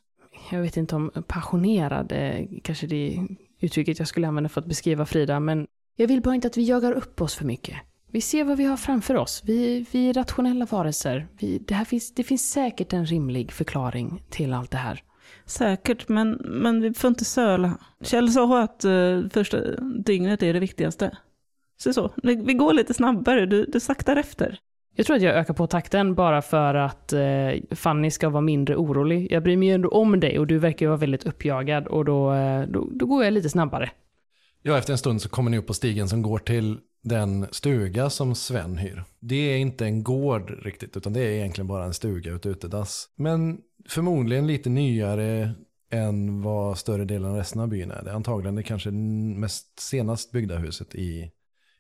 [0.52, 3.20] Jag vet inte om passionerad är kanske det
[3.60, 6.64] uttrycket jag skulle använda för att beskriva Frida, men jag vill bara inte att vi
[6.64, 7.76] jagar upp oss för mycket.
[8.12, 9.44] Vi ser vad vi har framför oss.
[9.46, 11.28] Vi, vi är rationella varelser.
[11.40, 15.04] Vi, det, här finns, det finns säkert en rimlig förklaring till allt det här.
[15.46, 17.78] Säkert, men, men vi får inte söla.
[18.04, 21.18] Kjell sa att uh, första dygnet är det viktigaste.
[21.78, 24.60] Så så, vi, vi går lite snabbare, du, du saktar efter.
[24.96, 27.20] Jag tror att jag ökar på takten bara för att eh,
[27.72, 29.32] Fanny ska vara mindre orolig.
[29.32, 32.06] Jag bryr mig ju ändå om dig och du verkar ju vara väldigt uppjagad och
[32.06, 33.92] då, eh, då, då går jag lite snabbare.
[34.62, 38.10] Ja, efter en stund så kommer ni upp på stigen som går till den stuga
[38.10, 39.04] som Sven hyr.
[39.20, 43.10] Det är inte en gård riktigt, utan det är egentligen bara en stuga, ett utedass.
[43.16, 43.58] Men
[43.90, 45.52] förmodligen lite nyare
[45.92, 48.04] än vad större delen av resten av byn är.
[48.04, 51.32] Det är antagligen det kanske mest senast byggda huset i,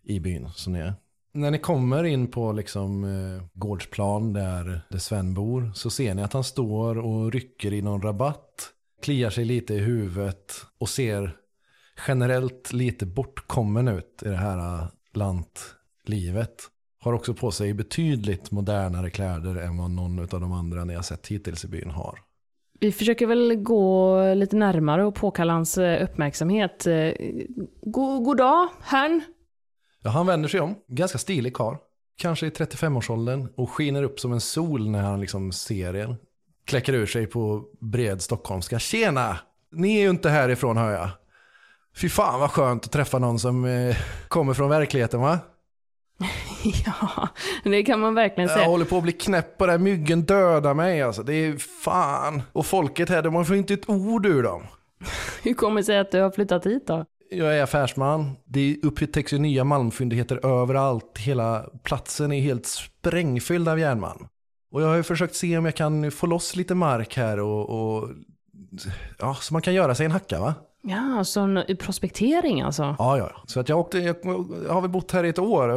[0.03, 0.93] i byn som ni är.
[1.31, 6.23] När ni kommer in på liksom eh, gårdsplan där, där Sven bor så ser ni
[6.23, 8.69] att han står och rycker i någon rabatt.
[9.01, 11.35] Kliar sig lite i huvudet och ser
[12.07, 16.55] generellt lite bortkommen ut i det här eh, lantlivet.
[17.01, 21.03] Har också på sig betydligt modernare kläder än vad någon av de andra ni har
[21.03, 22.19] sett hittills i byn har.
[22.79, 26.87] Vi försöker väl gå lite närmare och påkalla hans eh, uppmärksamhet.
[26.87, 27.11] Eh,
[27.81, 29.21] god, god dag, herrn.
[30.03, 31.75] Ja, han vänder sig om, ganska stilig karl.
[32.17, 36.17] Kanske i 35-årsåldern och skiner upp som en sol när han liksom ser er.
[36.65, 38.79] Kläcker ur sig på bred stockholmska.
[38.79, 39.37] Tjena!
[39.71, 41.09] Ni är ju inte härifrån hör jag.
[41.95, 45.39] Fy fan vad skönt att träffa någon som eh, kommer från verkligheten va?
[46.85, 47.27] ja,
[47.63, 48.61] det kan man verkligen säga.
[48.61, 49.79] Jag håller på att bli knäpp på det här.
[49.79, 51.23] Myggen dödar mig alltså.
[51.23, 52.41] Det är fan.
[52.53, 54.63] Och folket här, de får inte ett ord ur dem.
[55.43, 57.05] Hur kommer det sig att du har flyttat hit då?
[57.31, 58.35] Jag är affärsman.
[58.45, 61.17] Det upptäcks ju nya malmfyndigheter överallt.
[61.17, 64.27] Hela platsen är helt sprängfylld av järnmalm.
[64.71, 67.69] Och jag har ju försökt se om jag kan få loss lite mark här och,
[67.69, 68.09] och
[69.19, 70.53] ja, så man kan göra sig en hacka va?
[70.81, 72.95] Ja, sån prospektering alltså?
[72.99, 73.31] Ja, ja.
[73.45, 74.15] Så att jag, åkte, jag,
[74.67, 75.69] jag har väl bott här i ett år.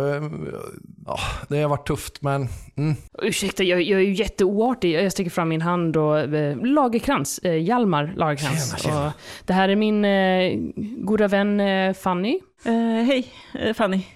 [1.07, 2.49] Ja, det har varit tufft, men...
[2.77, 2.95] Mm.
[3.23, 4.93] Ursäkta, jag, jag är ju jätteoartig.
[4.93, 6.19] Jag sträcker fram min hand och...
[6.19, 8.67] Eh, Lagerkrans, eh, Hjalmar Lagerkrans.
[8.67, 9.07] Tjena, tjena.
[9.07, 9.13] Och
[9.45, 10.73] det här är min eh,
[11.05, 12.41] goda vän eh, Fanny.
[12.65, 12.73] Eh,
[13.07, 14.07] hej, eh, Fanny.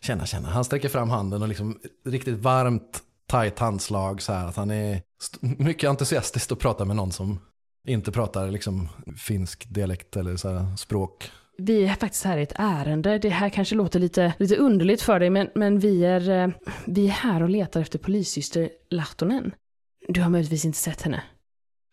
[0.00, 0.48] Känna, känna.
[0.48, 4.46] Han sträcker fram handen och liksom riktigt varmt, tajt handslag så här.
[4.46, 5.00] Att han är
[5.40, 7.38] mycket entusiastisk att prata med någon som
[7.88, 11.30] inte pratar liksom finsk dialekt eller så här språk.
[11.58, 13.18] Vi är faktiskt här i ett ärende.
[13.18, 16.48] Det här kanske låter lite, lite underligt för dig, men, men vi, är, eh,
[16.86, 19.52] vi är här och letar efter polissyster Lahtonen.
[20.08, 21.22] Du har möjligtvis inte sett henne?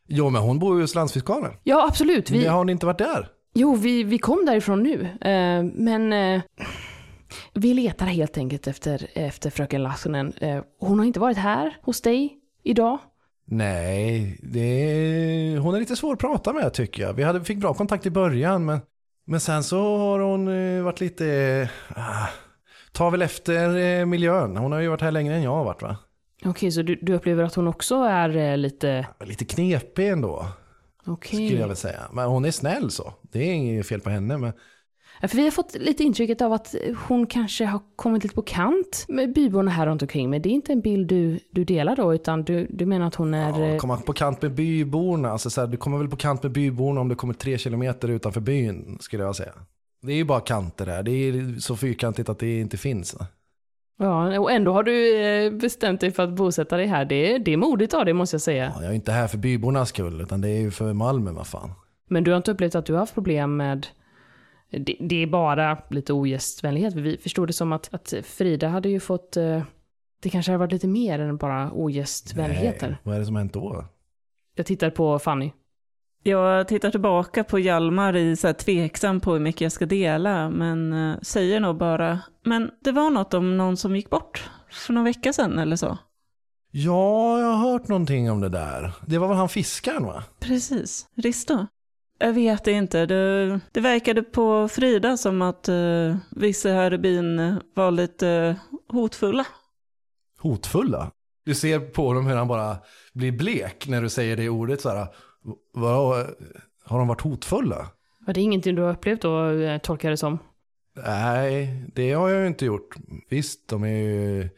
[0.08, 1.52] Jo, men hon bor ju hos landsfiskalen.
[1.64, 2.30] Ja, absolut.
[2.30, 3.28] Vi, har ni inte varit där?
[3.54, 5.02] Jo, vi, vi kom därifrån nu.
[5.22, 6.42] Eh, men eh,
[7.54, 10.34] vi letar helt enkelt efter, efter fröken Lahtonen.
[10.38, 13.00] Eh, hon har inte varit här hos dig idag.
[13.48, 17.14] Nej, det hon är lite svår att prata med tycker jag.
[17.14, 18.80] Vi hade, fick bra kontakt i början, men,
[19.26, 21.70] men sen så har hon eh, varit lite...
[21.98, 22.28] Uh,
[22.92, 24.58] tar väl efter eh, miljön.
[24.58, 25.98] Hon har ju varit här längre än jag har varit va?
[26.46, 29.08] Okej, så du, du upplever att hon också är eh, lite...
[29.26, 30.48] Lite knepig ändå,
[31.06, 31.48] Okej.
[31.48, 32.02] skulle jag väl säga.
[32.14, 33.14] Men hon är snäll så.
[33.22, 34.38] Det är inget fel på henne.
[34.38, 34.54] Men
[35.22, 36.76] För vi har fått lite intrycket av att
[37.08, 40.30] hon kanske har kommit lite på kant med byborna här runt omkring.
[40.30, 43.16] Men det är inte en bild du, du delar då, utan du, du menar att
[43.16, 43.50] hon är...
[43.60, 45.30] ja, eh, komma på kant med byborna.
[45.32, 48.08] Alltså, så här, du kommer väl på kant med byborna om du kommer tre kilometer
[48.08, 49.52] utanför byn, skulle jag säga.
[50.02, 51.04] Det är ju bara kanter där.
[51.04, 53.16] Det är så fyrkantigt att det inte finns.
[54.00, 57.06] Ja, och ändå har du eh, bestämt dig för att bosätta dig här.
[57.06, 58.72] Det, är- det är modigt av dig måste jag säga.
[58.76, 61.48] Ja, jag är inte här för bybornas skull, utan det är ju för Malmö, vad
[61.48, 61.72] fan.
[62.10, 63.88] Men du har inte upplevt att du har haft problem med...
[64.80, 66.94] Det, det är bara lite ogästvänlighet.
[66.94, 69.38] Vi förstod det som att, att Frida hade ju fått...
[69.38, 69.64] eh,
[70.22, 72.88] Det kanske hade varit lite mer än bara ogästvänligheter.
[72.88, 73.86] Nej, vad är det som har hänt då?
[74.56, 75.52] Jag tittar på Fanny.
[76.24, 80.50] Jag tittar tillbaka på Hjalmar i så här tveksam på hur mycket jag ska dela,
[80.50, 84.94] men eh, säger nog bara, men det var något om någon som gick bort för
[84.94, 85.98] någon vecka sedan eller så.
[86.72, 88.92] Ja, jag har hört någonting om det där.
[89.08, 90.24] Det var väl han fiskaren va?
[90.40, 91.08] Precis.
[91.16, 91.66] Risto?
[92.18, 93.06] Jag vet inte.
[93.06, 99.46] Det, det verkade på Frida som att uh, vissa här i byn var lite hotfulla.
[100.40, 101.12] Hotfulla?
[101.46, 102.78] Du ser på dem hur han bara
[103.14, 105.08] blir blek när du säger det ordet så här.
[105.74, 106.28] Vad,
[106.84, 107.88] har de varit hotfulla?
[108.26, 110.40] Var det ingenting du har upplevt då, eh, tolkar det som?
[111.06, 112.96] Nej, det har jag ju inte gjort.
[113.30, 114.50] Visst, de är ju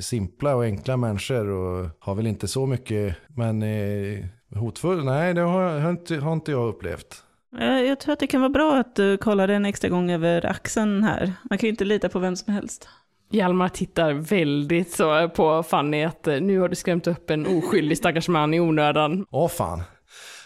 [0.00, 3.16] simpla och enkla människor och har väl inte så mycket.
[3.28, 4.24] Men eh,
[4.54, 5.04] hotfull?
[5.04, 7.22] Nej, det har, har, inte, har inte jag upplevt.
[7.58, 10.46] Jag, jag tror att det kan vara bra att du kollar en extra gång över
[10.46, 11.32] axeln här.
[11.50, 12.88] Man kan ju inte lita på vem som helst.
[13.30, 17.98] Hjalmar tittar väldigt så på Fanny att eh, nu har du skrämt upp en oskyldig
[17.98, 19.26] stackars man i onödan.
[19.30, 19.82] Åh fan.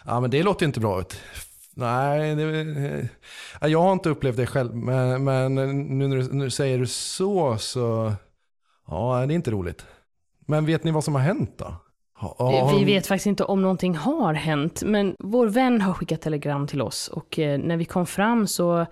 [0.05, 1.21] Ja men det låter inte bra ut.
[1.75, 3.09] Nej, det,
[3.61, 4.75] ja, jag har inte upplevt det själv.
[4.75, 5.55] Men, men
[5.99, 8.13] nu när du, när du säger det så så...
[8.87, 9.87] Ja, det är inte roligt.
[10.47, 11.75] Men vet ni vad som har hänt då?
[12.21, 16.67] Har Vi vet faktiskt inte om någonting har hänt, men vår vän har skickat telegram
[16.67, 18.87] till oss och eh, när vi kom fram så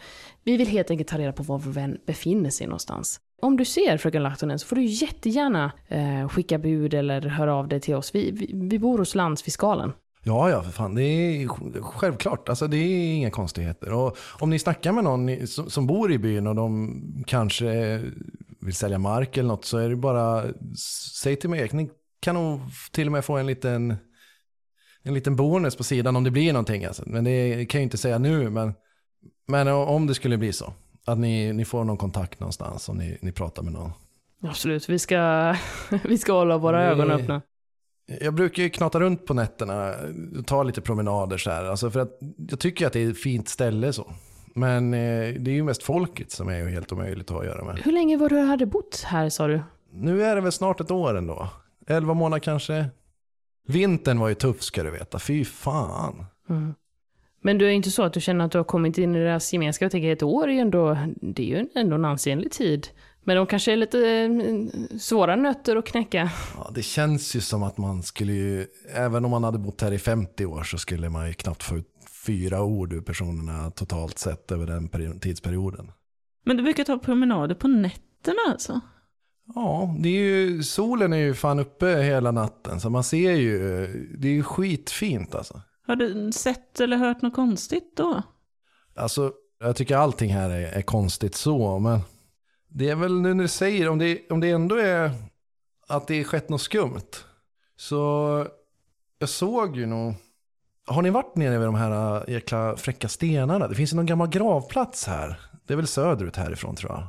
[0.45, 3.21] vi vill helt enkelt ta reda på var vår vän befinner sig någonstans.
[3.43, 7.69] Om du ser fröken Lahtonen så får du jättegärna eh, skicka bud eller höra av
[7.69, 8.15] dig till oss.
[8.15, 9.93] Vi, vi, vi bor hos landsfiskalen.
[10.23, 10.95] Ja, ja, för fan.
[10.95, 11.49] Det är
[11.83, 12.49] självklart.
[12.49, 13.93] Alltså, det är inga konstigheter.
[13.93, 18.01] Och om ni snackar med någon som, som bor i byn och de kanske
[18.61, 20.45] vill sälja mark eller något så är det bara,
[21.23, 21.69] säg till mig.
[21.69, 21.89] Kan
[22.27, 22.61] nog
[22.93, 23.97] till och med få en liten,
[25.03, 26.85] en liten bonus på sidan om det blir någonting.
[26.85, 27.03] Alltså.
[27.07, 28.51] Men det kan jag inte säga nu.
[28.51, 28.75] Men,
[29.49, 30.73] men om det skulle bli så.
[31.07, 33.91] Att ni, ni får någon kontakt någonstans om ni, ni pratar med någon.
[34.43, 35.55] Absolut, vi ska,
[36.05, 37.43] vi ska hålla våra Det- ögon öppna.
[38.21, 39.95] Jag brukar ju knata runt på nätterna,
[40.47, 41.65] ta lite promenader så här.
[41.65, 42.19] Alltså för att
[42.51, 44.13] jag tycker att det är ett fint ställe så.
[44.55, 47.47] Men eh, det är ju mest folket som är ju helt omöjligt att ha att
[47.47, 47.79] göra med.
[47.85, 49.61] Hur länge var du hade bott här sa du?
[49.93, 51.49] Nu är det väl snart ett år ändå.
[51.89, 52.87] Elva månader kanske.
[53.67, 55.19] Vintern var ju tuff ska du veta.
[55.19, 56.25] Fy fan.
[56.49, 56.75] Mm.
[57.43, 59.53] Men du är inte så att du känner att du har kommit in i deras
[59.53, 59.83] gemenskap?
[59.85, 62.89] Jag tänker ett år är ju ändå, det är ju ändå en ansenlig tid.
[63.25, 66.31] Men de kanske är lite eh, svåra nötter att knäcka.
[66.57, 69.93] Ja, det känns ju som att man skulle ju, även om man hade bott här
[69.93, 71.87] i 50 år så skulle man ju knappt få ut
[72.27, 75.93] fyra ord ur personerna totalt sett över den peri- tidsperioden.
[76.45, 78.81] Men du brukar ta promenader på nätterna alltså?
[79.55, 83.87] Ja, det är ju, solen är ju fan uppe hela natten så man ser ju,
[84.19, 85.63] det är ju skitfint alltså.
[85.87, 88.23] Har du sett eller hört något konstigt då?
[88.97, 92.01] Alltså, jag tycker allting här är, är konstigt så, men
[92.69, 95.11] det är väl nu när du säger, om det, om det ändå är
[95.89, 97.11] att det är skett något skumt.
[97.77, 98.47] Så
[99.19, 100.15] jag såg ju nog,
[100.87, 103.69] har ni varit nere vid de här äh, jäkla fräcka stenarna?
[103.69, 105.41] Det finns ju någon gammal gravplats här.
[105.67, 107.07] Det är väl söderut härifrån tror jag.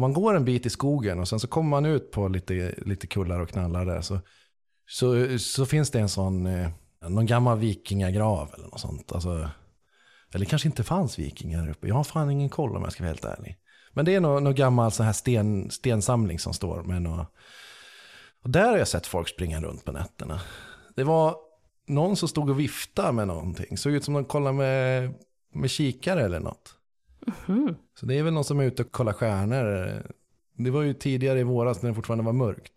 [0.00, 2.74] Om man går en bit i skogen och sen så kommer man ut på lite,
[2.78, 4.20] lite kullar och knallar där så,
[4.88, 6.68] så, så finns det en sån, eh,
[7.08, 9.12] någon gammal vikingagrav eller något sånt.
[9.12, 9.50] Alltså,
[10.34, 11.88] eller kanske inte fanns vikingar där uppe.
[11.88, 13.56] Jag har fan ingen koll om jag ska vara helt ärlig.
[13.92, 17.26] Men det är någon, någon gammal så här sten, stensamling som står med några...
[18.42, 20.40] Och där har jag sett folk springa runt på nätterna.
[20.96, 21.36] Det var
[21.86, 23.78] någon som stod och viftade med någonting.
[23.78, 25.14] Såg ut som de kollade med,
[25.54, 26.79] med kikare eller något.
[27.46, 27.76] Mhm.
[28.00, 30.02] Så det är väl någon som är ute och kollar stjärnor.
[30.56, 32.72] Det var ju tidigare i våras när det fortfarande var mörkt.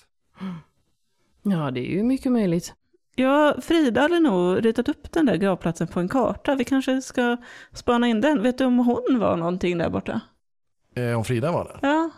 [1.44, 2.74] Ja, det är ju mycket möjligt.
[3.16, 6.56] Ja, Frida hade nog ritat upp den där gravplatsen på en karta.
[6.56, 7.38] Vi kanske ska
[7.74, 8.42] spana in den.
[8.42, 10.22] Vet du om hon var någonting där borta?
[10.96, 11.90] Eh, om Frida var där?
[11.90, 12.10] Ja,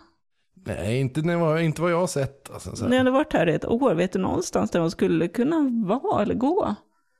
[0.67, 2.51] Nej, inte, jag- inte vad jag har sett.
[2.53, 3.93] Alltså, så ni hade varit här i ett år.
[3.95, 6.75] Vet du någonstans där hon skulle kunna vara eller gå?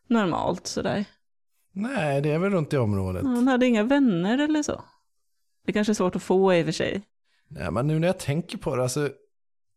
[0.08, 1.06] Normalt sådär.
[1.72, 3.24] Nej, det är väl runt i området.
[3.24, 4.82] Hon hade inga vänner eller så.
[5.66, 7.02] Det kanske är svårt att få i och för sig.
[7.48, 9.10] Nej, men nu när jag tänker på det, alltså,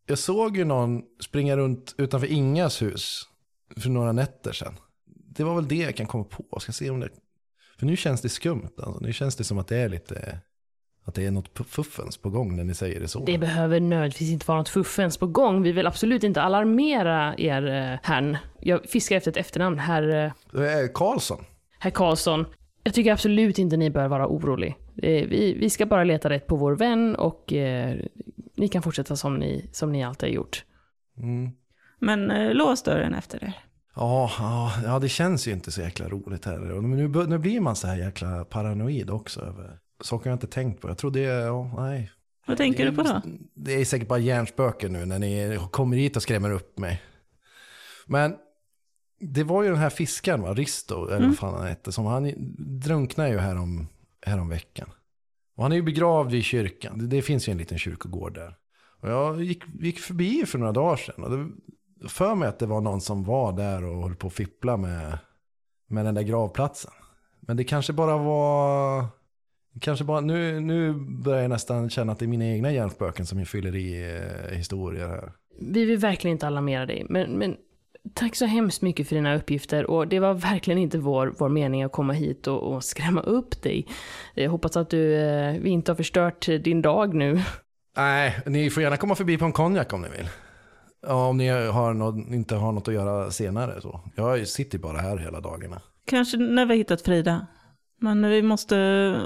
[0.07, 3.23] jag såg ju någon springa runt utanför Ingas hus
[3.77, 4.75] för några nätter sedan.
[5.07, 6.45] Det var väl det jag kan komma på.
[6.51, 7.09] Jag ska se om det...
[7.79, 8.69] För nu känns det skumt.
[8.77, 9.01] Alltså.
[9.01, 10.39] Nu känns det som att det är lite...
[11.05, 13.25] Att det är något fuffens på gång när ni säger det så.
[13.25, 15.63] Det behöver nödvändigtvis inte vara något fuffens på gång.
[15.63, 18.37] Vi vill absolut inte alarmera er, eh, herrn.
[18.61, 21.45] Jag fiskar efter ett efternamn, herr, eh, är Karlsson.
[21.79, 22.47] herr Karlsson.
[22.83, 24.77] Jag tycker absolut inte ni bör vara orolig.
[25.03, 27.97] Eh, Vi, vi ska bara leta rätt på vår vän och eh,
[28.57, 30.65] ni kan fortsätta som ni, som ni alltid har gjort.
[31.19, 31.51] Mm.
[32.01, 33.53] Men eh, lås dörren efter er.
[33.97, 36.73] Ja, ja, ja, det känns ju inte så jäkla roligt heller.
[36.73, 39.41] Och Nu, nu blir man så här jäkla paranoid också.
[39.41, 39.79] Över.
[40.05, 40.89] Saker jag inte tänkt på.
[40.89, 42.11] Jag tror det är, ja, nej.
[42.47, 43.23] Vad tänker det du på då?
[43.55, 47.03] Det är säkert bara hjärnspöken nu när ni kommer hit och skrämmer upp mig.
[48.07, 48.35] Men
[49.21, 50.55] det var ju den här fiskaren, va?
[50.55, 51.29] Risto, eller Mm.
[51.29, 52.33] vad fan han hette, som han
[52.81, 53.89] drunknade ju härom, härom
[54.27, 54.91] Häromveckan.
[55.57, 56.99] Och han är ju begravd i kyrkan.
[56.99, 58.55] Det, det finns ju en liten kyrkogård där.
[59.01, 61.25] Och jag gick, gick förbi för några dagar sedan.
[61.25, 61.49] Och det,
[62.09, 65.19] för mig att det var någon som var där och höll på att fippla med,
[65.89, 66.93] med den där gravplatsen.
[67.41, 69.05] Men det kanske bara var...
[69.81, 73.47] Kanske bara, nu, nu börjar jag nästan känna att det är mina egna hjärnspöken som
[73.47, 75.33] fyller i eh, historier här.
[75.61, 77.57] Vi vill verkligen inte alarmera dig, men, men
[78.15, 79.91] tack så hemskt mycket för dina uppgifter.
[79.91, 83.63] Och det var verkligen inte vår, vår mening att komma hit och, och skrämma upp
[83.63, 83.87] dig.
[84.35, 87.43] Jag hoppas att du, eh, vi inte har förstört din dag nu.
[87.97, 90.29] Nej, ni får gärna komma förbi på en konjak om ni vill.
[91.07, 94.01] Om ni har något, inte har något att göra senare så.
[94.15, 95.81] Jag sitter bara här hela dagarna.
[96.07, 97.47] Kanske när vi har hittat Frida.
[98.01, 98.77] Men vi måste,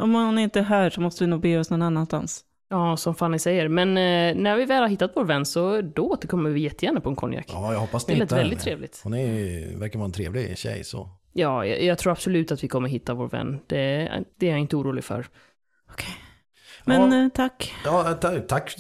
[0.03, 2.45] om hon inte är här så måste vi nog bege oss någon annanstans.
[2.73, 3.69] Ja, som Fanny säger.
[3.69, 7.09] Men eh, när vi väl har hittat vår vän så då återkommer vi jättegärna på
[7.09, 7.45] en konjak.
[7.49, 8.65] Ja, jag hoppas det ni lät hittar väldigt henne.
[8.65, 9.01] trevligt.
[9.05, 11.09] Hon är, verkar vara en trevlig tjej så.
[11.33, 13.61] Ja, jag, jag tror absolut att vi kommer hitta vår vän.
[13.67, 15.27] Det, det är jag inte orolig för.
[16.85, 17.23] Men Ja.
[17.25, 17.75] eh, tack.
[17.85, 18.75] Ja, ta, tack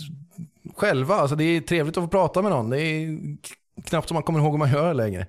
[0.76, 1.14] själva.
[1.14, 2.70] Alltså, det är trevligt att få prata med någon.
[2.70, 3.18] Det är
[3.84, 5.26] knappt som man kommer ihåg hur man gör längre.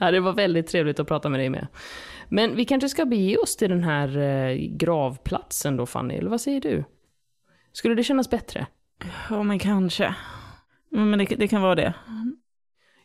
[0.00, 1.66] Ja, det var väldigt trevligt att prata med dig med.
[2.28, 6.40] Men vi kanske ska bege oss till den här eh, gravplatsen då, Fanny, eller vad
[6.40, 6.84] säger du?
[7.72, 8.66] Skulle det kännas bättre?
[9.30, 10.14] Ja, men kanske.
[10.90, 11.94] Men det, det kan vara det.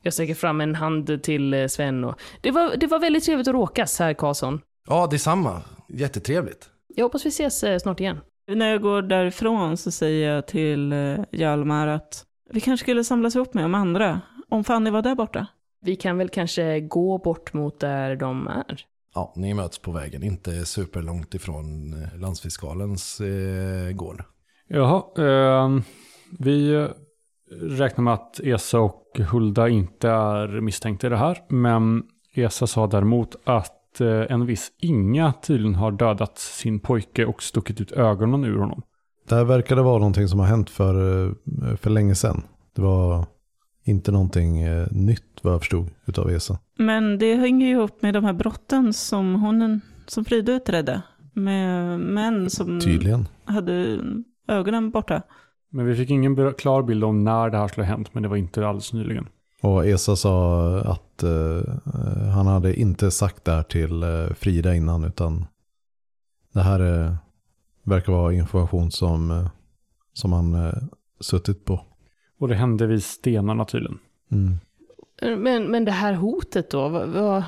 [0.01, 2.20] Jag sträcker fram en hand till eh, Sven och...
[2.41, 4.61] Det var, det var väldigt trevligt att råkas, herr Karlsson.
[4.88, 5.61] Ja, detsamma.
[5.89, 6.70] Jättetrevligt.
[6.95, 8.20] Jag hoppas vi ses eh, snart igen.
[8.47, 13.36] När jag går därifrån så säger jag till eh, Hjalmar att vi kanske skulle samlas
[13.36, 14.22] ihop med de andra.
[14.49, 15.47] Om Fanny var där borta.
[15.82, 18.86] Vi kan väl kanske gå bort mot där de är?
[19.13, 20.24] Ja, ni möts på vägen.
[20.24, 24.24] Inte superlångt ifrån eh, landsfiskalens eh, gård.
[24.68, 25.82] Jaha, ehm,
[26.39, 26.88] vi
[27.61, 31.38] räknar med att Esa och Hulda inte är misstänkta i det här.
[31.49, 32.03] Men
[32.34, 37.43] Esa sa däremot att att eh, en viss Inga tydligen har dödat sin pojke och
[37.43, 38.82] stuckit ut ögonen ur honom.
[39.30, 42.41] Det här verkade vara någonting som har hänt för, eh, för länge sedan.
[42.76, 43.26] Det var
[43.84, 46.59] inte någonting eh, nytt vad jag förstod utav Esa.
[46.78, 51.01] Men det hänger ju ihop med de här brotten som hon, som Frida utredde.
[51.34, 53.28] Med män som Tydligen.
[53.45, 53.99] hade
[54.47, 55.21] ögonen borta.
[55.69, 58.29] Men vi fick ingen klar bild om när det här skulle ha hänt, men det
[58.29, 59.27] var inte alldeles nyligen.
[59.61, 61.61] Och Esa sa att eh,
[62.33, 65.45] han hade inte sagt det här till eh, Frida innan utan
[66.53, 67.15] det här eh,
[67.83, 69.47] verkar vara information som, eh,
[70.13, 70.73] som han eh,
[71.19, 71.85] suttit på.
[72.39, 73.99] Och det hände vid stenarna tydligen.
[74.31, 74.57] Mm.
[75.41, 76.89] Men, men det här hotet då?
[76.89, 77.43] Vad, vad,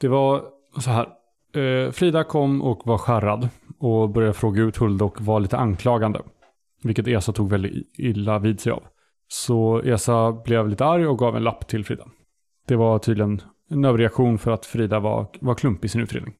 [0.00, 0.44] Det var
[0.80, 1.08] så här.
[1.52, 3.48] Eh, Frida kom och var skärrad
[3.78, 6.22] och började fråga ut Hulda och var lite anklagande.
[6.82, 8.82] Vilket Esa tog väldigt illa vid sig av.
[9.28, 12.04] Så Esa blev lite arg och gav en lapp till Frida.
[12.66, 16.34] Det var tydligen en överreaktion för att Frida var, var klumpig i sin utredning.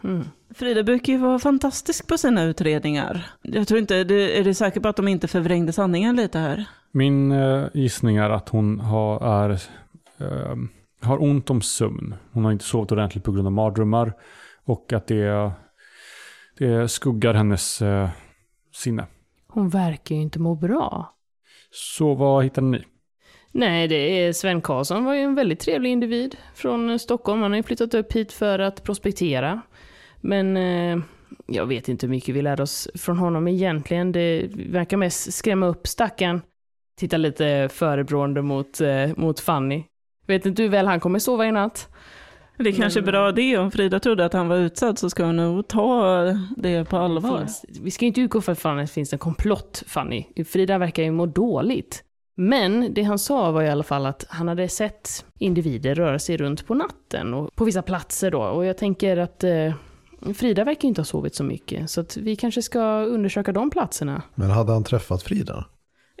[0.00, 0.24] hmm.
[0.54, 3.26] Frida brukar ju vara fantastisk på sina utredningar.
[3.42, 6.64] Jag tror inte, det, är du säker på att de inte förvrängde sanningen lite här?
[6.92, 9.50] Min eh, gissning är att hon har, är,
[10.18, 10.56] eh,
[11.06, 12.14] har ont om sömn.
[12.32, 14.12] Hon har inte sovit ordentligt på grund av mardrömmar.
[14.64, 15.52] Och att det,
[16.58, 18.08] det skuggar hennes eh,
[18.74, 19.06] sinne.
[19.48, 21.14] Hon verkar ju inte må bra.
[21.70, 22.84] Så vad hittade ni?
[23.52, 27.42] Nej, det är Sven Karlsson var ju en väldigt trevlig individ från Stockholm.
[27.42, 29.60] Han har ju flyttat upp hit för att prospektera.
[30.20, 30.98] Men eh,
[31.46, 34.12] jag vet inte hur mycket vi lärde oss från honom egentligen.
[34.12, 36.42] Det verkar mest skrämma upp stackaren.
[36.98, 39.84] Titta lite förebrående mot, eh, mot Fanny.
[40.26, 41.88] Vet inte hur väl han kommer sova i natt.
[42.58, 45.24] Det är kanske är bra det, om Frida trodde att han var utsatt så ska
[45.24, 46.14] hon nog ta
[46.56, 47.38] det på allvar.
[47.38, 50.24] Finns, vi ska ju inte utgå från att det finns en komplott, Fanny.
[50.46, 52.02] Frida verkar ju må dåligt.
[52.36, 56.36] Men det han sa var i alla fall att han hade sett individer röra sig
[56.36, 58.42] runt på natten och på vissa platser då.
[58.42, 59.74] Och jag tänker att eh,
[60.34, 61.90] Frida verkar inte ha sovit så mycket.
[61.90, 64.22] Så att vi kanske ska undersöka de platserna.
[64.34, 65.64] Men hade han träffat Frida?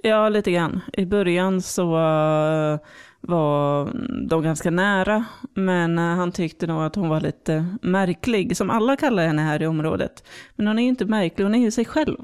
[0.02, 0.80] Ja, lite grann.
[0.92, 2.78] I början så eh,
[3.26, 3.92] var
[4.28, 5.24] de ganska nära,
[5.54, 9.62] men eh, han tyckte nog att hon var lite märklig, som alla kallar henne här
[9.62, 10.24] i området.
[10.56, 12.16] Men hon är ju inte märklig, hon är ju sig själv.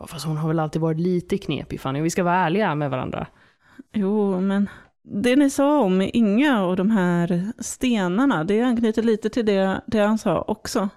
[0.00, 2.00] Ja, fast hon har väl alltid varit lite knepig, Fanny.
[2.00, 3.26] Vi ska vara ärliga med varandra.
[3.92, 4.68] Jo, men
[5.02, 9.98] det ni sa om Inga och de här stenarna, det anknyter lite till det, det
[9.98, 10.88] han sa också.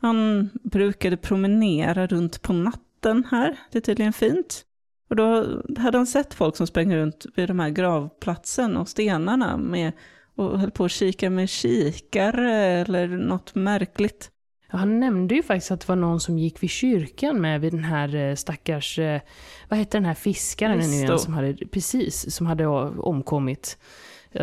[0.00, 4.64] Han brukade promenera runt på natten här, det är tydligen fint.
[5.12, 9.56] Och då hade han sett folk som sprang runt vid de här gravplatsen och stenarna
[9.56, 9.92] med,
[10.36, 14.30] och höll på att kika med kikare eller något märkligt.
[14.70, 17.72] Ja, han nämnde ju faktiskt att det var någon som gick vid kyrkan med vid
[17.72, 19.20] den här eh, stackars, eh,
[19.68, 23.78] vad hette den här fiskaren nu igen som hade, precis, som hade omkommit.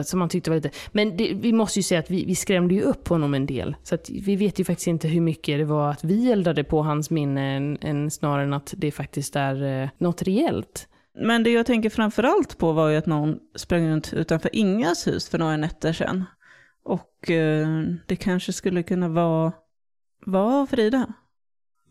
[0.01, 2.73] Som man tyckte var lite, men det, vi måste ju säga att vi, vi skrämde
[2.73, 3.75] ju upp honom en del.
[3.83, 6.81] Så att vi vet ju faktiskt inte hur mycket det var att vi eldade på
[6.81, 10.87] hans minne än, snarare än att det faktiskt är eh, något reellt.
[11.21, 15.29] Men det jag tänker framförallt på var ju att någon sprang runt utanför Ingas hus
[15.29, 16.25] för några nätter sedan.
[16.83, 17.67] Och eh,
[18.05, 19.51] det kanske skulle kunna vara,
[20.25, 21.13] vara Frida.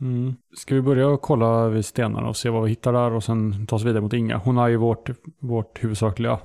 [0.00, 0.34] Mm.
[0.56, 3.76] Ska vi börja kolla vid stenarna och se vad vi hittar där och sen ta
[3.76, 4.36] oss vidare mot Inga?
[4.36, 6.38] Hon är ju vårt, vårt huvudsakliga.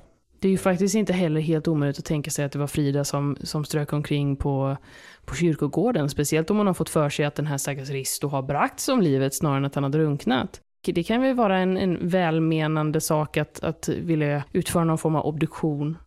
[0.43, 3.03] Det är ju faktiskt inte heller helt omöjligt att tänka sig att det var Frida
[3.03, 4.77] som, som strök omkring på,
[5.25, 6.09] på kyrkogården.
[6.09, 9.01] Speciellt om hon har fått för sig att den här stackars Risto har bragts om
[9.01, 10.61] livet snarare än att han har drunknat.
[10.85, 15.25] Det kan väl vara en, en välmenande sak att, att vilja utföra någon form av
[15.25, 15.97] obduktion.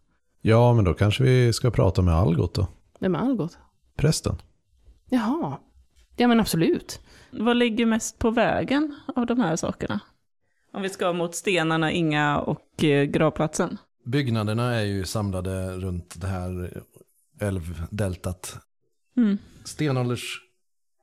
[0.43, 2.67] Ja, men då kanske vi ska prata med Algot då.
[3.01, 3.59] Vem är Algot?
[3.97, 4.37] Prästen.
[5.11, 5.59] Jaha.
[6.17, 7.01] Ja men absolut.
[7.31, 10.01] Vad ligger mest på vägen av de här sakerna?
[10.73, 13.79] Om vi ska mot stenarna, Inga och eh, gravplatsen.
[14.07, 16.83] Byggnaderna är ju samlade runt det här
[17.41, 18.59] älvdeltat.
[19.17, 19.39] Mm.
[19.65, 20.41] Stenålders,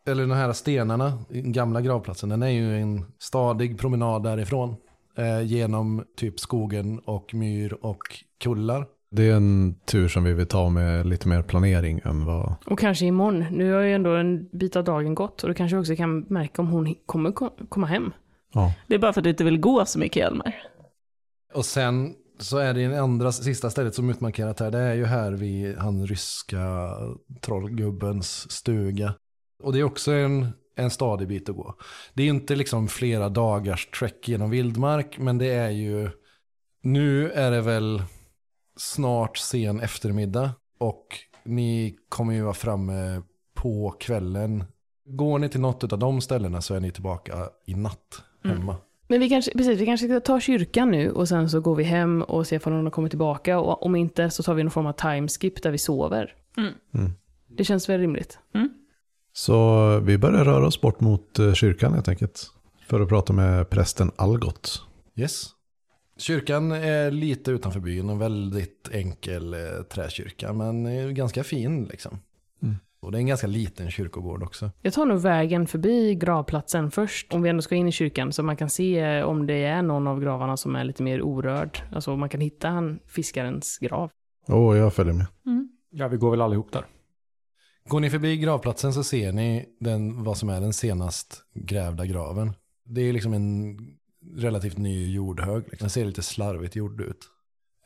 [0.05, 4.75] eller de här stenarna, den gamla gravplatsen, den är ju en stadig promenad därifrån.
[5.17, 7.99] Eh, genom typ skogen och myr och
[8.43, 8.85] kullar.
[9.11, 12.55] Det är en tur som vi vill ta med lite mer planering än vad...
[12.65, 13.45] Och kanske imorgon.
[13.51, 16.19] Nu har ju ändå en bit av dagen gått och då kanske vi också kan
[16.19, 18.13] märka om hon kommer ko- komma hem.
[18.53, 18.73] Ja.
[18.87, 20.55] Det är bara för att du inte vill gå så mycket, Hjalmar.
[21.53, 24.71] Och sen så är det andra sista stället som utmarkerat här.
[24.71, 26.89] Det är ju här vid han ryska
[27.41, 29.13] trollgubbens stuga.
[29.63, 31.75] Och det är också en, en stadig bit att gå.
[32.13, 35.17] Det är inte liksom flera dagars trek genom vildmark.
[35.17, 36.09] Men det är ju,
[36.81, 38.03] nu är det väl
[38.77, 40.51] snart sen eftermiddag.
[40.79, 41.07] Och
[41.43, 43.21] ni kommer ju vara framme
[43.53, 44.63] på kvällen.
[45.05, 48.73] Går ni till något av de ställena så är ni tillbaka i natt hemma.
[48.73, 48.83] Mm.
[49.13, 51.83] Men vi kanske, precis, vi kanske ska ta kyrkan nu och sen så går vi
[51.83, 54.71] hem och ser om hon har kommit tillbaka och om inte så tar vi någon
[54.71, 56.35] form av timeskip där vi sover.
[57.57, 58.39] Det känns väl rimligt.
[59.33, 62.51] Så vi börjar röra oss bort mot eh, kyrkan helt enkelt.
[62.87, 64.83] För att prata med prästen Algot.
[65.15, 65.45] Yes.
[66.17, 69.59] Kyrkan är lite utanför byn, en väldigt enkel eh,
[69.89, 72.19] träkyrka, men ganska fin liksom.
[73.03, 73.05] Mm.
[73.05, 74.71] Och det är en ganska liten kyrkogård också.
[74.81, 78.43] Jag tar nog vägen förbi gravplatsen först, om vi ändå ska in i kyrkan, så
[78.43, 81.81] man kan se om det är någon av gravarna som är lite mer orörd.
[81.91, 84.11] Alltså om man kan hitta han, fiskarens grav.
[84.47, 85.25] Åh, jag följer med.
[85.91, 86.85] Ja, vi går väl allihop där.
[87.87, 92.53] Går ni förbi gravplatsen så ser ni den, vad som är den senast grävda graven.
[92.85, 93.77] Det är liksom en
[94.35, 95.63] relativt ny jordhög.
[95.63, 95.77] Liksom.
[95.79, 97.29] Den ser lite slarvigt gjord ut.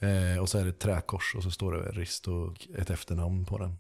[0.02, 3.46] Eh, och så är det ett träkors och så står det rist och ett efternamn
[3.46, 3.78] på den.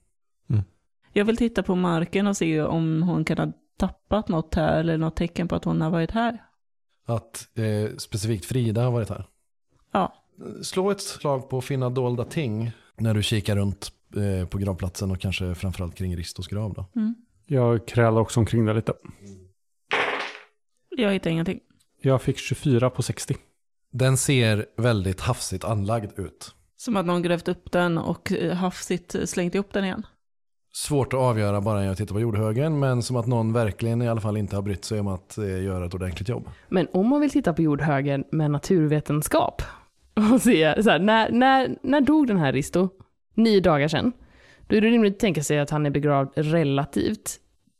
[1.18, 4.97] Jag vill titta på marken och se om hon kan ha tappat något här eller
[4.97, 6.43] något tecken på att hon har varit här.
[7.05, 9.26] Att eh, specifikt Frida har varit här.
[9.91, 10.13] Ja.
[10.61, 15.20] Slå ett slag på finna dolda ting när du kikar runt eh, på gravplatsen och
[15.20, 16.86] kanske framförallt kring Ristos grav då.
[16.95, 17.15] Mm.
[17.45, 18.93] Jag krälar också omkring där lite.
[20.89, 21.59] Jag hittar ingenting.
[22.01, 23.36] Jag fick 24 på 60.
[23.91, 26.55] Den ser väldigt hafsigt anlagd ut.
[26.76, 30.05] Som att någon grävt upp den och eh, hafsigt slängt ihop den igen.
[30.78, 34.07] Svårt att avgöra bara när jag tittar på jordhögen, men som att någon verkligen i
[34.07, 36.49] alla fall inte har brytt sig om att eh, göra ett ordentligt jobb.
[36.67, 39.61] Men om man vill titta på jordhögen med naturvetenskap
[40.34, 42.89] och se, så här, när, när, när dog den här Risto?
[43.34, 44.11] Nio dagar sedan.
[44.67, 47.39] Då är det rimligt att tänka sig att han är begravd relativt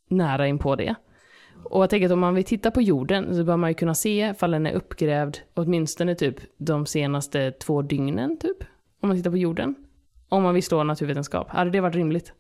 [0.10, 0.96] nära in på det.
[1.64, 3.96] Och jag tänker att om man vill titta på jorden så bör man ju kunna
[3.96, 8.58] se ifall den är uppgrävd åtminstone typ de senaste två dygnen typ.
[9.02, 9.76] Om man tittar på jorden.
[10.30, 11.50] Om man vill slå naturvetenskap.
[11.50, 12.34] Hade det varit rimligt?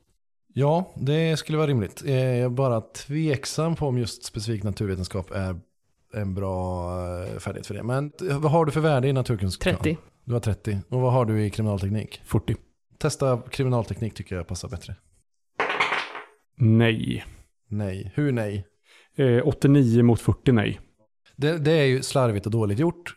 [0.60, 2.04] Ja, det skulle vara rimligt.
[2.06, 5.60] Eh, Jag är bara tveksam på om just specifik naturvetenskap är
[6.14, 6.90] en bra
[7.24, 7.84] eh, färdighet för det.
[7.84, 9.64] Men eh, vad har du för värde i naturkunskap?
[9.84, 9.98] 30.
[10.26, 10.80] Du har 30.
[10.90, 12.22] Och vad har du i kriminalteknik?
[12.26, 12.56] 40.
[12.98, 14.96] Testa kriminalteknik tycker jag passar bättre.
[16.58, 17.26] Nej.
[17.70, 18.12] Nej.
[18.16, 18.66] Hur nej?
[19.16, 20.80] Eh, 89 mot 40 nej.
[21.36, 23.16] Det, det är ju slarvigt och dåligt gjort.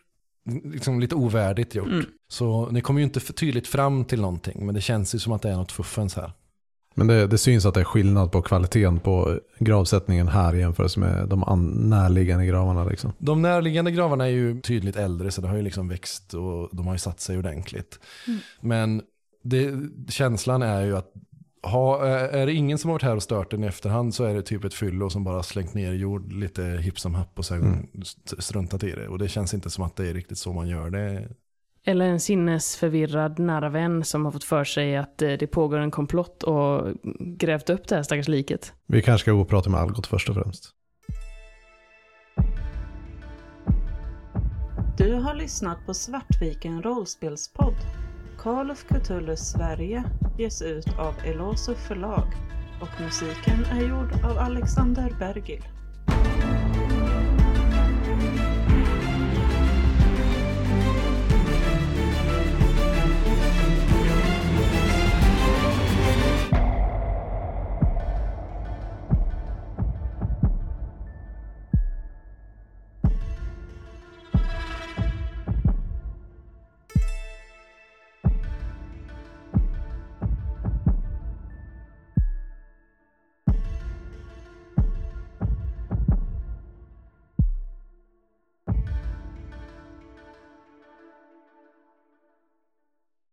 [0.63, 1.87] Liksom lite ovärdigt gjort.
[1.87, 2.05] Mm.
[2.27, 4.65] Så ni kommer ju inte tydligt fram till någonting.
[4.65, 6.31] Men det känns ju som att det är något fuffens här.
[6.93, 10.99] Men det, det syns att det är skillnad på kvaliteten på gravsättningen här i jämförelse
[10.99, 12.83] med de an- närliggande gravarna.
[12.83, 13.13] Liksom.
[13.17, 16.87] De närliggande gravarna är ju tydligt äldre så det har ju liksom växt och de
[16.87, 17.99] har ju satt sig ordentligt.
[18.27, 18.39] Mm.
[18.61, 19.01] Men
[19.43, 19.73] det,
[20.09, 21.11] känslan är ju att
[21.63, 24.33] ha, är det ingen som har varit här och stört den i efterhand så är
[24.33, 27.61] det typ ett fyllo som bara slängt ner jord lite hipp som happ och sen
[27.61, 27.87] Mm.
[28.01, 29.07] st- struntat i det.
[29.07, 31.27] Och det känns inte som att det är riktigt så man gör det.
[31.85, 35.91] Eller en sinnesförvirrad nära vän som har fått för sig att eh, det pågår en
[35.91, 36.87] komplott och
[37.19, 38.73] grävt upp det här stackars liket.
[38.87, 40.69] Vi kanske ska gå och prata med Algot först och främst.
[44.97, 47.75] Du har lyssnat på Svartviken rollspelspodd.
[48.37, 50.03] Call of Cthulhu Sverige
[50.37, 52.27] ges ut av Eloso förlag
[52.81, 55.63] och musiken är gjord av Alexander Bergil.